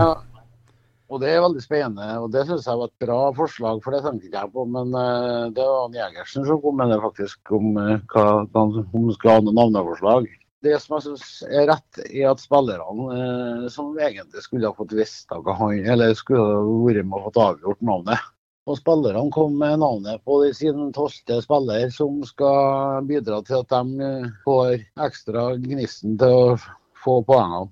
Og 1.08 1.22
det 1.24 1.30
er 1.32 1.40
veldig 1.40 1.62
spennende, 1.64 2.08
og 2.20 2.32
det 2.34 2.42
syns 2.50 2.66
jeg 2.68 2.80
var 2.82 2.90
et 2.90 3.06
bra 3.06 3.20
forslag, 3.36 3.78
for 3.84 3.96
det 3.96 4.02
tenkte 4.04 4.28
ikke 4.28 4.42
jeg 4.42 4.52
på. 4.52 4.66
Men 4.76 4.92
uh, 4.92 5.48
det 5.56 5.64
var 5.64 5.86
han 5.86 5.96
Jegersen 5.96 6.48
som 6.48 6.60
kom 6.64 6.76
med 6.82 6.92
det 6.92 6.98
faktisk, 7.00 7.54
om 7.56 7.78
uh, 7.80 7.94
hva 8.12 8.66
om 8.68 9.08
skal 9.16 9.38
ha 9.38 9.46
noen 9.46 9.56
navneforslag. 9.56 10.28
Det 10.66 10.74
som 10.84 10.98
jeg 10.98 11.06
syns 11.06 11.28
er 11.48 11.70
rett, 11.70 12.02
er 12.10 12.32
at 12.34 12.44
spillerne 12.44 13.06
uh, 13.08 13.68
som 13.72 13.94
egentlig 13.96 14.44
skulle 14.44 14.68
ha 14.68 14.76
fått 14.76 14.98
visst 14.98 15.32
hva 15.32 15.56
han 15.62 15.78
Eller 15.80 16.18
skulle 16.18 16.44
ha 16.44 16.66
vært 16.84 17.08
med 17.08 17.22
og 17.22 17.30
fått 17.30 17.40
avgjort 17.46 17.88
navnet. 17.88 18.28
Og 18.68 18.76
spillerne 18.76 19.32
kom 19.32 19.56
med 19.62 19.80
navnet 19.80 20.20
på 20.28 20.42
sin 20.58 20.90
tolvte 20.92 21.40
spiller, 21.46 21.88
som 21.96 22.20
skal 22.28 23.00
bidra 23.08 23.40
til 23.48 23.62
at 23.64 23.72
de 23.72 24.12
får 24.44 24.76
ekstra 25.08 25.54
gnisten 25.64 26.20
til 26.20 26.36
å 26.36 26.58
få 27.00 27.22
poengene. 27.24 27.72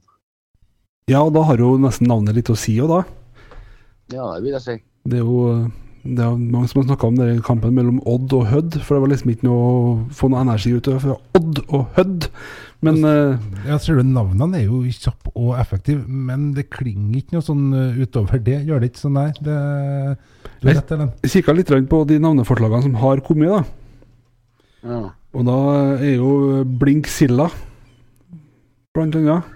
Ja, 1.11 1.19
og 1.19 1.35
da 1.35 1.43
har 1.51 1.59
jo 1.59 1.75
nesten 1.77 2.07
navnet 2.09 2.39
litt 2.39 2.47
å 2.49 2.55
si 2.57 2.79
òg, 2.79 2.95
da. 2.95 3.24
Ja, 4.13 4.35
det 4.35 4.43
vil 4.45 4.53
jeg 4.53 4.63
si. 4.65 4.77
Det 5.05 5.19
er 5.21 5.25
jo 5.25 5.71
det 6.05 6.21
er 6.21 6.35
mange 6.37 6.67
som 6.69 6.83
har 6.83 6.91
snakka 6.91 7.07
om 7.09 7.15
den 7.17 7.39
kampen 7.41 7.73
mellom 7.73 7.97
Odd 8.05 8.33
og 8.37 8.45
Hødd, 8.51 8.75
for 8.85 8.93
det 8.93 9.01
var 9.01 9.09
liksom 9.09 9.31
ikke 9.31 9.47
noe 9.47 9.61
å 9.65 9.77
få 10.13 10.29
noe 10.29 10.43
energi 10.45 10.75
ut 10.75 10.89
av 10.91 10.99
fra 11.01 11.15
Odd 11.39 11.61
og 11.65 11.87
Hødd. 11.95 12.27
Men 12.85 12.99
uh, 13.01 13.39
Ja, 13.65 13.79
ser 13.81 13.97
du, 13.97 14.03
Navnene 14.05 14.59
er 14.59 14.67
jo 14.67 14.83
kjappe 14.85 15.33
og 15.33 15.55
effektive, 15.57 16.03
men 16.05 16.51
det 16.53 16.67
klinger 16.69 17.23
ikke 17.23 17.39
noe 17.39 17.47
sånn 17.47 17.63
eh, 17.73 17.97
utover 18.05 18.43
det. 18.45 18.59
Gjør 18.67 18.83
det 18.83 18.91
ikke 18.91 19.01
sånn, 19.01 19.17
nei? 19.17 19.31
Det, 19.41 19.57
du 20.61 20.69
rett, 20.69 20.93
Ellen. 20.93 21.09
Jeg 21.25 21.33
kikka 21.39 21.57
litt 21.57 21.73
på 21.89 22.03
de 22.05 22.19
navneforslagene 22.21 22.85
som 22.85 23.01
har 23.01 23.25
kommet, 23.25 23.55
da. 23.55 23.63
Ja. 24.85 25.01
Og 25.35 25.49
da 25.49 25.59
er 25.97 26.19
jo 26.19 26.61
Blink 26.77 27.09
Silla, 27.09 27.49
blant 28.93 29.17
annet. 29.17 29.54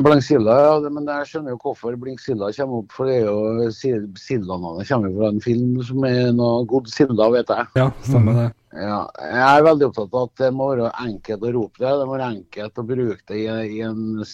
Blanksilla, 0.00 0.54
ja, 0.56 0.88
men 0.88 1.04
jeg 1.04 1.26
skjønner 1.28 1.52
jo 1.52 1.58
hvorfor 1.60 1.96
Blinksilla 2.00 2.46
kommer 2.56 2.80
opp. 2.80 2.94
For 2.96 3.10
det 3.10 3.18
er 3.18 3.26
jo 3.28 3.66
Silda-navnet 3.76 4.88
kommer 4.88 5.12
fra 5.18 5.28
en 5.28 5.42
film 5.44 5.74
som 5.84 6.06
er 6.08 6.30
noe 6.32 6.62
Godzilla, 6.70 7.28
vet 7.34 7.52
jeg. 7.52 7.66
Ja, 7.76 7.90
stemmer 8.06 8.38
det. 8.38 8.46
Ja, 8.72 9.02
jeg 9.20 9.42
er 9.50 9.66
veldig 9.66 9.90
opptatt 9.90 10.16
av 10.16 10.30
at 10.30 10.40
det 10.40 10.50
må 10.56 10.70
være 10.70 10.88
enkelt 11.04 11.44
å 11.44 11.52
rope 11.58 11.84
det. 11.84 11.92
Det 12.00 12.08
må 12.08 12.16
være 12.16 12.30
enkelt 12.38 12.80
å 12.80 12.86
bruke 12.88 13.20
det 13.28 13.42
i, 13.42 13.46
i 13.76 13.84
en 13.84 14.24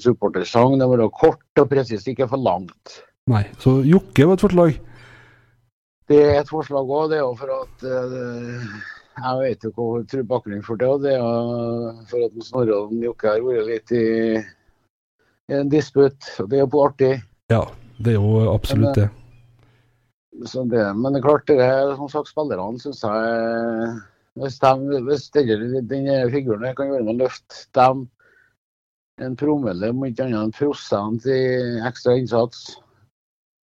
supportersang. 0.00 0.78
Det 0.80 0.88
må 0.88 0.96
være 0.96 1.12
kort 1.20 1.60
og 1.60 1.70
presist, 1.76 2.08
ikke 2.08 2.30
for 2.32 2.40
langt. 2.40 2.98
Nei, 3.28 3.44
Så 3.60 3.82
Jokke 3.84 4.30
var 4.30 4.40
et 4.40 4.48
forslag? 4.48 4.82
Det 6.08 6.24
er 6.24 6.36
et 6.40 6.48
forslag 6.48 6.88
òg. 6.88 7.10
Det 7.12 7.20
er 7.20 7.26
jo 7.26 7.32
for 7.36 7.52
at 7.60 7.84
uh, 7.84 8.76
Jeg 9.20 9.40
vet 9.44 9.64
jo 9.68 9.76
hva 9.76 10.28
bakgrunnen 10.32 10.64
for 10.64 10.80
det. 10.80 10.88
Og 10.88 11.04
det 11.04 11.18
er 11.20 12.04
for 12.08 12.30
at 12.30 12.44
Snorre 12.48 12.86
og 12.86 13.00
Jokke 13.04 13.34
har 13.34 13.44
vært 13.44 13.74
litt 13.74 13.92
i 13.92 14.06
en 15.52 15.70
disputt. 15.70 16.26
Det 16.50 16.58
er 16.58 16.64
jo 16.64 16.82
artig. 16.82 17.12
Ja, 17.52 17.62
det 18.02 18.16
er 18.16 18.18
jo 18.18 18.42
absolutt 18.50 18.98
det. 18.98 19.08
det 20.72 20.84
men 20.98 21.12
det 21.12 21.20
er 21.20 21.26
klart, 21.28 21.46
det 21.48 21.62
er, 21.62 21.94
som 21.96 22.10
sagt, 22.12 22.32
spillerne 22.32 22.80
syns 22.82 23.04
jeg 23.04 24.02
Hvis, 24.36 24.58
de, 24.60 25.00
hvis 25.06 25.30
denne 25.32 26.16
figuren 26.32 26.74
kan 26.76 26.90
gjøre 26.90 27.06
med 27.06 27.14
å 27.14 27.20
løfte 27.24 27.62
dem 27.78 28.08
en 29.24 29.36
promille, 29.40 29.88
om 29.88 30.02
ikke 30.04 30.26
annet 30.26 30.42
en 30.42 30.52
prosent 30.52 31.24
i 31.24 31.38
ekstra 31.88 32.18
innsats 32.18 32.66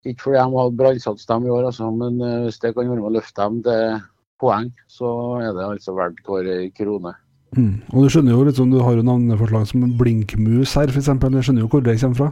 Ikke 0.02 0.24
fordi 0.24 0.40
de 0.40 0.58
hatt 0.58 0.80
bra 0.80 0.90
innsats 0.90 1.28
dem 1.30 1.46
i 1.46 1.52
år, 1.54 1.68
altså, 1.68 1.92
men 1.94 2.18
eh, 2.18 2.40
hvis 2.48 2.58
det 2.58 2.74
kan 2.74 2.90
være 2.90 2.98
med 2.98 3.12
å 3.12 3.14
løfte 3.14 3.46
dem 3.46 3.60
til 3.64 4.00
poeng, 4.42 4.72
så 4.90 5.12
er 5.40 5.54
det 5.54 5.68
altså 5.68 5.94
verdt 5.96 6.26
hver 6.26 6.50
krone. 6.76 7.14
Mm. 7.54 7.72
Og 7.92 8.04
du 8.04 8.12
skjønner 8.12 8.34
jo 8.34 8.54
sånn, 8.56 8.72
du 8.74 8.80
har 8.82 8.96
jo 8.98 9.04
navneforslag 9.06 9.66
som 9.70 9.84
Blinkmus 9.98 10.74
her, 10.78 10.90
f.eks. 10.90 11.10
Jeg 11.10 11.46
skjønner 11.46 11.64
jo 11.64 11.70
hvor 11.70 11.84
det 11.84 11.96
kommer 12.00 12.20
fra. 12.20 12.30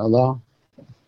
Ja 0.00 0.08
da. 0.12 0.26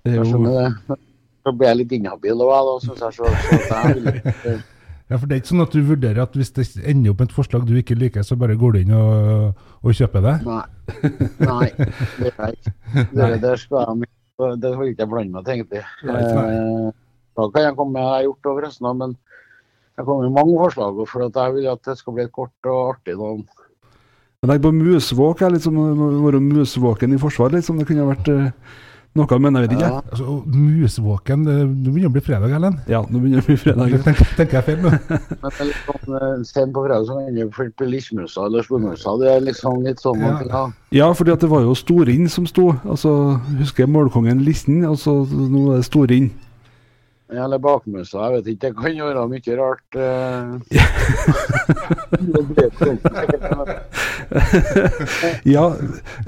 Det 0.05 0.17
jeg 0.19 0.31
skjønner 0.31 0.57
det. 0.61 0.99
Så 1.45 1.53
blir 1.53 1.69
jeg 1.71 1.81
litt 1.83 1.93
inhabil 1.99 2.41
da, 2.41 2.61
da 2.69 2.77
syns 2.81 3.05
jeg. 3.05 3.17
Så, 3.19 3.35
så 3.69 3.83
jeg 3.85 4.57
ja, 5.11 5.19
for 5.19 5.29
det 5.29 5.37
er 5.37 5.43
ikke 5.43 5.53
sånn 5.53 5.67
at 5.67 5.77
du 5.77 5.81
vurderer 5.85 6.25
at 6.25 6.37
hvis 6.39 6.55
det 6.57 6.67
ender 6.81 7.13
opp 7.13 7.21
med 7.21 7.31
et 7.31 7.37
forslag 7.37 7.69
du 7.69 7.75
ikke 7.77 7.99
liker, 8.01 8.25
så 8.25 8.39
bare 8.41 8.57
går 8.61 8.77
du 8.77 8.81
inn 8.81 8.95
og, 8.97 9.65
og 9.85 9.97
kjøper 9.97 10.25
det? 10.25 10.35
Nei. 10.49 10.63
Nei, 11.45 11.71
det 11.77 12.31
gjør 12.31 12.45
jeg 12.47 12.61
ikke. 12.61 12.77
Det, 13.15 13.33
det 13.43 13.57
skal 13.61 13.89
jeg 13.91 14.13
det 14.35 14.71
får 14.75 14.89
ikke 14.91 15.05
jeg 15.05 15.11
blande 15.11 15.31
meg, 15.37 15.49
egentlig. 15.53 15.83
Eh, 16.11 16.89
da 17.39 17.45
kan 17.55 17.67
jeg 17.69 17.77
komme 17.79 17.95
med 17.95 18.03
jeg 18.03 18.11
har 18.15 18.25
gjort 18.25 18.41
det, 18.41 18.55
forresten. 18.57 18.89
Men 18.99 19.15
det 19.95 20.07
kommer 20.07 20.33
mange 20.33 20.57
forslag, 20.59 20.97
for 21.07 21.29
at 21.29 21.37
jeg 21.39 21.55
vil 21.55 21.69
at 21.71 21.85
det 21.87 21.99
skal 22.01 22.17
bli 22.17 22.27
et 22.27 22.35
kort 22.35 22.71
og 22.71 22.81
artig 22.95 23.15
navn. 23.19 23.45
Jeg 24.45 24.51
tenker 24.51 24.65
på 24.67 24.73
musvåk. 24.77 25.41
Jeg 25.41 25.55
liksom, 25.55 25.79
være 26.25 26.41
musvåken 26.41 27.15
i 27.15 27.21
forsvar, 27.21 27.55
liksom. 27.55 27.79
Det 27.79 27.87
kunne 27.89 28.09
vært 28.11 28.27
uh, 28.29 28.73
noe, 29.17 29.39
men 29.41 29.57
jeg 29.57 29.65
vet 29.65 29.75
ikke. 29.77 29.89
Ja. 29.89 30.01
Altså, 30.03 30.35
musvåken 30.51 31.47
Nå 31.47 31.55
begynner 31.71 32.03
det 32.03 32.11
å 32.11 32.15
bli 32.17 32.25
fredag, 32.27 32.57
Ellen? 32.59 32.77
Ja, 32.91 33.01
nå 33.07 33.23
begynner 33.23 33.41
det 33.41 33.47
å 33.47 33.49
bli 33.53 33.57
fredag. 33.63 33.95
Tenker, 34.05 34.35
tenker 34.37 34.59
jeg 34.59 34.67
feil 34.67 34.83
nå? 34.83 34.93
men 34.99 35.47
det 35.47 35.55
er 35.55 35.71
litt 35.71 35.89
sånn, 35.89 36.19
eh, 36.19 36.37
Sen 36.51 36.75
på 36.75 36.85
fredag 36.85 37.09
så 37.09 37.19
ender 37.23 37.47
det 37.47 37.69
med 37.71 37.89
lissmusa 37.95 38.49
eller 38.51 38.67
slåmusa. 38.67 39.17
Det 39.23 39.31
er 39.31 39.47
liksom 39.47 39.81
litt 39.87 40.03
sånn 40.03 40.27
ja. 40.27 40.35
ja. 40.51 40.65
ja, 40.99 41.13
fordi 41.15 41.37
at 41.39 41.47
det 41.47 41.53
var 41.55 41.65
jo 41.65 41.79
Storinn 41.79 42.27
som 42.29 42.51
sto. 42.51 42.73
Altså, 42.83 43.15
Husker 43.63 43.87
jeg 43.87 43.95
målkongen 43.95 44.43
Lissen, 44.45 44.83
altså 44.85 45.23
nå 45.31 45.71
er 45.71 45.81
det 45.81 45.89
Storinn. 47.25 47.45
Eller 47.45 47.59
bakmusa, 47.59 48.19
jeg 48.19 48.33
vet 48.33 48.47
ikke. 48.47 48.67
Det 48.67 48.77
kan 48.77 48.93
gjøre 48.95 49.29
mye 49.29 49.57
rart. 49.59 49.97
Eh. 49.97 50.61
ja, 55.55 55.73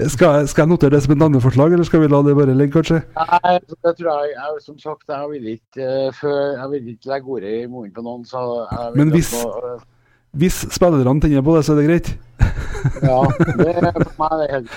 skal 0.07 0.27
jeg, 0.27 0.47
skal 0.49 0.61
jeg, 0.61 0.69
notere 0.69 0.89
det 0.95 1.03
som 1.03 1.11
et 1.13 1.17
navneforslag, 1.17 1.73
eller 1.73 1.83
skal 1.85 2.01
vi 2.01 2.07
la 2.07 2.21
det 2.25 2.35
bare 2.35 2.53
ligge, 2.57 2.73
kanskje? 2.73 3.01
Nei, 3.17 3.59
det 3.59 3.95
tror 3.99 4.09
jeg, 4.23 4.31
jeg 4.35 4.49
Som 4.65 4.79
sagt, 4.79 5.03
jeg 5.09 5.29
vil 5.31 5.47
ikke, 5.55 5.81
uh, 5.81 6.13
før, 6.13 6.57
jeg 6.61 6.69
vil 6.71 6.87
ikke 6.93 7.09
legge 7.13 7.27
ordet 7.27 7.51
i 7.63 7.67
munnen 7.67 7.93
på 7.93 8.01
noen. 8.01 8.25
Så 8.25 8.65
Men 8.95 9.11
hvis, 9.11 9.33
uh, 9.45 9.77
hvis 10.31 10.65
spillerne 10.71 11.21
tenner 11.21 11.41
på 11.41 11.55
det, 11.57 11.65
så 11.65 11.73
er 11.73 11.77
det 11.81 11.89
greit? 11.89 12.09
ja, 13.01 13.19
det 13.57 13.69
er 13.75 13.91
for 14.03 14.15
meg 14.21 14.33
det 14.39 14.47
helt 14.51 14.71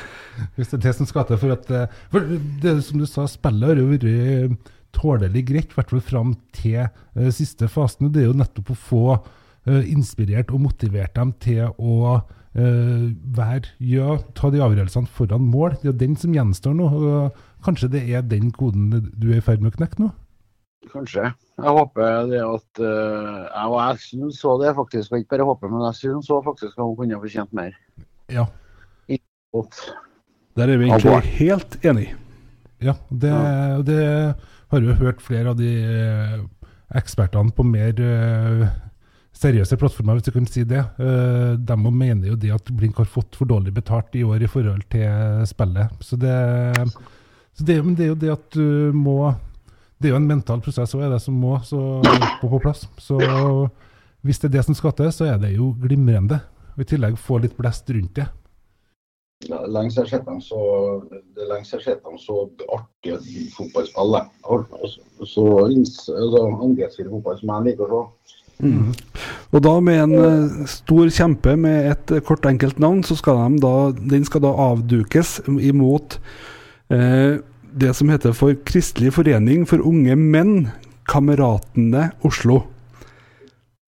Hvis 0.56 0.70
det 0.70 0.76
er 0.78 0.84
det 0.86 0.94
som 0.96 1.06
skal 1.06 1.24
til 1.28 1.36
for 1.38 1.52
at 1.52 1.66
for 2.08 2.24
det 2.62 2.72
Som 2.86 2.98
du 2.98 3.04
sa, 3.06 3.26
spillet 3.28 3.68
har 3.68 3.76
jo 3.76 3.90
vært 3.90 4.06
tålelig 4.96 5.44
greit, 5.48 5.70
i 5.72 5.78
hvert 5.78 5.92
fall 5.92 6.04
fram 6.04 6.34
til 6.56 6.82
uh, 6.86 7.30
siste 7.34 7.68
fasen. 7.70 8.10
Det 8.12 8.24
er 8.24 8.30
jo 8.30 8.38
nettopp 8.40 8.72
å 8.72 8.78
få 8.78 9.04
uh, 9.16 9.82
inspirert 9.90 10.52
og 10.54 10.64
motivert 10.66 11.14
dem 11.16 11.34
til 11.42 11.68
å 11.70 12.16
uh, 12.20 13.04
være, 13.40 13.74
ja, 13.84 14.16
ta 14.38 14.50
de 14.52 14.62
avgjørelsene 14.64 15.10
foran 15.14 15.46
mål. 15.52 15.78
Det 15.82 15.94
er 15.94 16.00
den 16.04 16.18
som 16.20 16.34
gjenstår 16.34 16.74
nå. 16.76 16.90
kanskje 17.64 17.92
det 17.92 18.06
er 18.08 18.26
den 18.26 18.50
koden 18.50 18.90
du 18.90 19.30
er 19.30 19.38
i 19.38 19.44
ferd 19.44 19.62
med 19.62 19.74
å 19.74 19.78
knekke 19.78 20.04
nå? 20.04 20.10
Kanskje. 20.90 21.28
Jeg 21.60 21.72
håper 21.76 22.30
det 22.30 22.40
at 22.40 22.80
uh, 22.80 23.44
Jeg, 23.52 23.98
jeg 24.08 24.32
så 24.32 24.54
det 24.62 24.72
faktisk, 24.78 25.12
og 25.12 25.20
ikke 25.20 25.36
bare 25.36 25.48
håper, 25.50 25.72
men 25.72 25.84
jeg 25.90 25.98
syns 25.98 26.30
faktisk 26.46 26.72
at 26.72 26.84
hun 26.84 26.96
kunne 26.96 27.20
fortjent 27.20 27.52
mer. 27.56 27.76
Ja. 28.32 28.46
Der 30.56 30.68
er 30.70 30.78
vi 30.78 30.86
egentlig 30.88 31.34
helt 31.40 31.76
enige. 31.84 32.16
Ja, 32.80 32.94
det, 33.10 33.28
ja. 33.28 33.82
det 33.84 34.00
har 34.70 34.84
jo 34.84 34.96
hørt 35.00 35.22
flere 35.24 35.52
av 35.52 35.58
de 35.58 35.70
eh, 35.82 36.38
ekspertene 36.98 37.54
på 37.54 37.64
mer 37.66 38.00
uh, 38.02 38.64
seriøse 39.36 39.76
plattformer, 39.78 40.18
hvis 40.18 40.26
du 40.26 40.34
kan 40.34 40.48
si 40.50 40.64
det. 40.66 40.82
Uh, 40.98 41.54
de 41.54 41.76
mener 41.86 42.32
jo 42.32 42.38
det 42.38 42.52
at 42.54 42.72
Blink 42.74 42.98
har 42.98 43.10
fått 43.10 43.38
for 43.38 43.50
dårlig 43.50 43.74
betalt 43.76 44.14
i 44.18 44.24
år 44.26 44.42
i 44.42 44.50
forhold 44.50 44.82
til 44.90 45.44
spillet. 45.50 45.94
Så 46.02 46.18
det, 46.18 46.34
så 47.54 47.66
det, 47.66 47.78
det 47.98 48.06
er 48.06 48.12
jo 48.12 48.18
det 48.18 48.34
at 48.34 48.50
du 48.56 48.90
må 48.96 49.34
Det 50.00 50.08
er 50.08 50.14
jo 50.14 50.18
en 50.22 50.30
mental 50.30 50.62
prosess 50.64 50.94
òg, 50.96 51.10
det 51.12 51.20
som 51.20 51.34
må 51.36 51.58
på, 51.60 52.48
på 52.48 52.60
plass. 52.62 52.86
Så 52.96 53.18
hvis 54.24 54.38
det 54.40 54.48
er 54.48 54.54
det 54.54 54.64
som 54.64 54.74
skal 54.74 54.94
til, 54.96 55.10
så 55.12 55.26
er 55.28 55.36
det 55.42 55.52
jo 55.52 55.74
glimrende. 55.76 56.40
Og 56.74 56.86
I 56.86 56.88
tillegg 56.88 57.18
få 57.20 57.36
litt 57.42 57.58
blest 57.58 57.90
rundt 57.92 58.14
det 58.16 58.24
lenge 59.48 59.90
siden 59.90 60.06
jeg 60.10 60.20
har 60.26 60.40
så, 60.44 60.62
det 61.08 61.46
er 61.46 61.54
jeg 61.54 61.64
har 61.72 61.84
sett 61.84 62.08
så 62.20 62.36
artige 62.76 63.18
fotballspill. 63.56 64.18
Så, 64.84 65.00
så, 65.24 65.46
så 66.28 67.06
fotball 67.10 67.38
som 67.40 67.54
jeg 67.54 67.70
liker 67.70 67.94
å 67.96 68.02
se. 68.04 68.40
Og 69.50 69.62
da 69.64 69.72
med 69.82 70.02
en 70.02 70.14
eh, 70.20 70.66
stor 70.70 71.08
kjempe 71.10 71.56
med 71.58 71.90
et 71.90 72.12
eh, 72.14 72.22
kort, 72.22 72.46
enkelt 72.46 72.78
navn, 72.82 73.02
så 73.06 73.16
skal 73.18 73.40
de 73.40 73.62
da, 73.64 73.74
den 74.12 74.26
skal 74.28 74.44
da 74.44 74.52
avdukes 74.68 75.38
imot 75.48 76.18
eh, 76.92 77.40
det 77.70 77.94
som 77.96 78.12
heter 78.12 78.36
for 78.36 78.54
Kristelig 78.66 79.14
forening 79.16 79.64
for 79.68 79.82
unge 79.86 80.16
menn, 80.18 80.68
Kameratene 81.10 82.10
Oslo. 82.26 82.62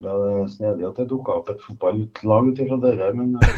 Det 0.03 0.11
er 0.11 0.47
snedig 0.51 0.83
at 0.89 0.97
det 0.99 1.05
dukka 1.07 1.37
opp 1.39 1.51
et 1.53 1.61
fotballag 1.63 2.47
ut 2.49 2.57
ifra 2.59 2.77
det 2.83 2.95
der, 2.99 3.13
men 3.15 3.37
eh, 3.39 3.53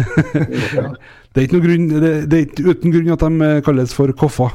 Det 1.33 1.41
er 1.41 1.45
ikke, 1.47 1.61
grunn, 1.63 1.87
det, 1.89 2.11
det 2.29 2.37
er 2.37 2.43
ikke 2.45 2.67
uten 2.69 2.93
grunn 2.93 3.15
at 3.15 3.23
de 3.23 3.47
eh, 3.47 3.61
kalles 3.65 3.95
for 3.97 4.13
Koffa. 4.19 4.51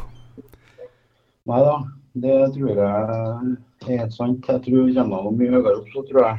Nei 1.50 1.64
da. 1.66 1.81
Det 2.20 2.37
tror 2.55 2.70
jeg 2.74 2.85
er 2.85 3.50
helt 3.88 4.14
sant. 4.14 4.46
Jeg 4.46 4.62
tror 4.64 4.87
vi 4.87 4.94
kommer 4.94 5.26
noe 5.26 5.35
mye 5.35 5.50
høyere 5.57 5.76
opp, 5.81 5.90
så 5.94 6.03
tror 6.07 6.24
jeg. 6.26 6.38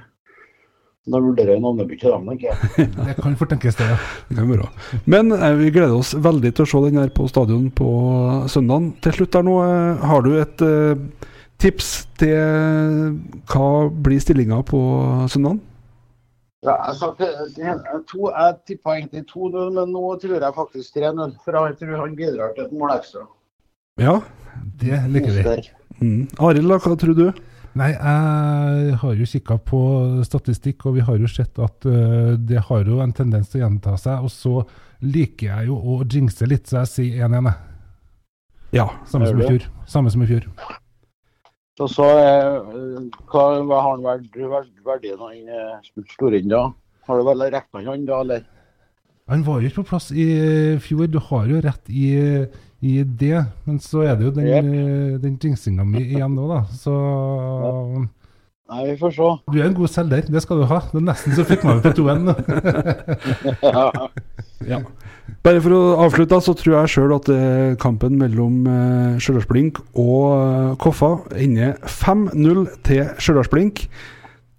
Da 1.11 1.17
vurderer 1.17 1.55
jeg 1.55 1.63
navnebytte, 1.63 2.11
dem, 2.13 2.27
tenker 2.29 2.51
jeg. 2.51 2.87
Det 3.07 3.15
kan 3.17 3.35
fort 3.39 3.49
tenkes 3.49 3.79
det, 3.79 3.87
ja. 3.89 3.95
Det 4.29 4.37
kan 4.37 4.51
være. 4.51 4.67
Men 5.09 5.33
eh, 5.33 5.55
vi 5.57 5.71
gleder 5.73 5.95
oss 5.97 6.13
veldig 6.13 6.51
til 6.53 6.67
å 6.67 6.69
se 6.69 6.81
den 6.85 7.01
her 7.01 7.11
på 7.15 7.25
stadion 7.31 7.67
på 7.75 7.89
søndag. 8.53 8.91
Til 9.01 9.17
slutt 9.17 9.35
der 9.35 9.47
nå, 9.47 9.55
eh, 9.65 10.05
har 10.11 10.27
du 10.27 10.35
et 10.37 10.63
eh, 10.67 11.27
tips 11.62 11.89
til 12.19 13.17
hva 13.52 13.67
blir 14.04 14.21
stillinga 14.24 14.62
på 14.67 14.80
søndag? 15.32 15.60
Ja, 16.62 16.76
til- 17.17 17.58
jeg, 17.58 17.78
to, 18.10 18.30
jeg 18.30 18.58
tippa 18.67 18.97
egentlig 18.97 19.26
2-0, 19.30 19.71
men 19.74 19.93
nå 19.93 20.15
tror 20.21 20.41
jeg 20.41 20.54
faktisk 20.56 20.95
3-0. 20.95 21.38
For 21.43 21.58
jeg 21.58 21.78
tror 21.80 22.02
han 22.04 22.15
bidrar 22.15 22.54
til 22.56 22.65
et 22.65 22.74
mål 22.74 22.97
ekstra. 23.00 23.26
Ja. 23.97 24.19
Det 24.82 25.00
liker 25.10 25.32
vi. 25.32 25.69
Mm. 26.02 26.28
Arild, 26.39 26.67
hva 26.67 26.97
tror 26.97 27.17
du? 27.17 27.32
Nei, 27.74 27.93
jeg 27.93 28.95
har 29.00 29.13
jo 29.15 29.26
kikka 29.26 29.58
på 29.63 29.82
statistikk, 30.28 30.86
og 30.86 30.97
vi 30.97 31.06
har 31.08 31.17
jo 31.17 31.30
sett 31.32 31.58
at 31.62 31.86
uh, 31.88 32.36
det 32.36 32.65
har 32.67 32.84
jo 32.84 33.00
en 33.00 33.13
tendens 33.15 33.50
til 33.50 33.62
å 33.62 33.63
gjenta 33.65 33.95
seg. 33.97 34.26
Og 34.26 34.34
så 34.34 34.65
liker 35.02 35.47
jeg 35.47 35.71
jo 35.71 35.78
å 35.80 36.02
jinxe 36.04 36.50
litt, 36.50 36.67
så 36.67 36.82
jeg 36.84 36.91
sier 36.91 37.28
1-1. 37.30 37.47
jeg. 37.47 37.67
Ja. 38.82 38.89
Samme 39.08 39.28
som 39.32 39.41
i 39.41 39.47
fjor. 39.47 39.67
Samme 39.88 40.12
som 40.12 40.21
i 40.21 40.30
fjor. 40.30 40.45
Og 41.79 41.88
så 41.89 42.03
eh, 42.03 42.57
hva, 43.31 43.43
hva 43.63 43.77
har 43.79 43.93
han 43.95 44.03
vært 44.03 44.36
verd, 44.36 44.71
verdien 44.86 45.21
av 45.23 45.31
den 45.31 45.47
eh, 45.47 46.03
Storinn, 46.12 46.49
da? 46.51 46.65
Har 47.07 47.21
du 47.21 47.25
vel 47.25 47.45
regna 47.47 47.84
han 47.88 48.03
da, 48.05 48.19
eller? 48.25 48.43
Han 49.31 49.45
var 49.47 49.62
jo 49.62 49.69
ikke 49.69 49.81
på 49.84 49.89
plass 49.93 50.10
i 50.12 50.25
fjor, 50.84 51.07
du 51.07 51.19
har 51.31 51.47
jo 51.47 51.62
rett 51.63 51.88
i, 51.89 52.10
i 52.84 52.95
det. 53.05 53.45
Men 53.65 53.79
så 53.79 54.03
er 54.03 54.17
det 54.19 54.27
jo 54.27 54.34
den, 54.36 54.49
Yep. 54.51 54.65
eh, 54.65 55.19
den 55.23 55.38
mi 55.88 56.03
igjen 56.03 56.36
nå, 56.36 56.49
da. 56.51 56.65
Så 56.75 56.91
Nei, 58.71 58.84
vi 58.88 58.93
får 59.01 59.12
se. 59.17 59.29
du 59.51 59.57
er 59.60 59.65
en 59.67 59.73
god 59.75 59.89
selger, 59.91 60.21
det 60.31 60.41
skal 60.45 60.62
du 60.62 60.65
ha. 60.69 60.77
Det 60.93 60.99
er 61.01 61.07
nesten 61.10 61.36
så 61.36 61.43
fikk 61.47 61.65
meg 61.67 61.81
på 61.84 61.91
2-1. 61.97 62.21
Ja. 64.62 64.77
Bare 65.41 65.62
for 65.63 65.73
å 65.73 65.79
avslutte, 66.03 66.38
så 66.45 66.53
tror 66.53 66.75
jeg 66.75 66.91
sjøl 66.93 67.13
at 67.15 67.29
eh, 67.34 67.71
kampen 67.81 68.13
mellom 68.19 68.60
Stjørdals-Blink 69.17 69.79
og 69.97 70.25
eh, 70.36 70.67
Koffa 70.84 71.10
ender 71.34 71.79
5-0 71.89 72.67
til 72.86 73.07
Stjørdalsblink. 73.17 73.81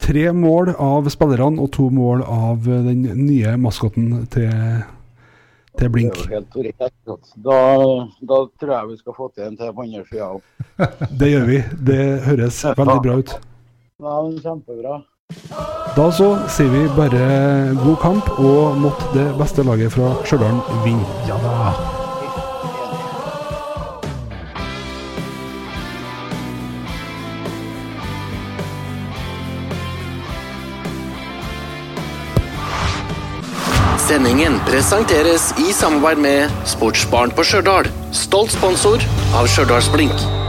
Tre 0.02 0.24
mål 0.34 0.72
av 0.82 1.06
spillerne 1.14 1.62
og 1.62 1.70
to 1.76 1.86
mål 1.94 2.24
av 2.26 2.66
eh, 2.66 2.82
den 2.88 3.04
nye 3.28 3.54
maskoten 3.62 4.24
til, 4.34 4.50
til 4.50 5.86
Det 5.86 5.92
Blink. 5.94 6.18
er 6.18 6.34
jo 6.34 6.40
helt 6.40 6.50
korrekt. 6.58 7.30
Da, 7.46 7.60
da 8.34 8.42
tror 8.58 8.74
jeg 8.74 8.90
vi 8.90 8.98
skal 9.04 9.18
få 9.20 9.30
til 9.36 9.46
en 9.52 9.56
til 9.62 9.70
på 9.78 9.86
andre 9.86 10.02
sida 10.10 10.26
òg. 10.34 10.42
Det 11.22 11.30
gjør 11.30 11.48
vi. 11.52 11.62
Det 11.92 12.02
høres 12.26 12.58
veldig 12.74 13.00
bra 13.06 13.18
ut. 13.22 13.38
Ja, 14.02 14.22
men 14.22 14.38
kjempebra. 14.42 15.00
Da 15.96 16.06
så 16.10 16.32
sier 16.50 16.70
vi 16.72 16.80
bare 16.96 17.22
god 17.78 17.98
kamp, 18.02 18.30
og 18.42 18.78
måtte 18.82 19.12
det 19.14 19.28
beste 19.38 19.62
laget 19.62 19.94
fra 19.94 20.10
Stjørdal 20.26 20.58
vinne. 20.82 21.06
Ja 21.28 21.38
da. 21.44 21.72
Sendingen 34.02 34.58
presenteres 34.66 35.52
i 35.62 35.70
samarbeid 35.72 36.26
med 36.26 36.68
Sportsbaren 36.68 37.30
på 37.30 37.46
Stjørdal. 37.46 37.88
Stolt 38.10 38.58
sponsor 38.58 38.98
av 39.38 39.46
Stjørdals 39.46 39.94
Blink. 39.94 40.41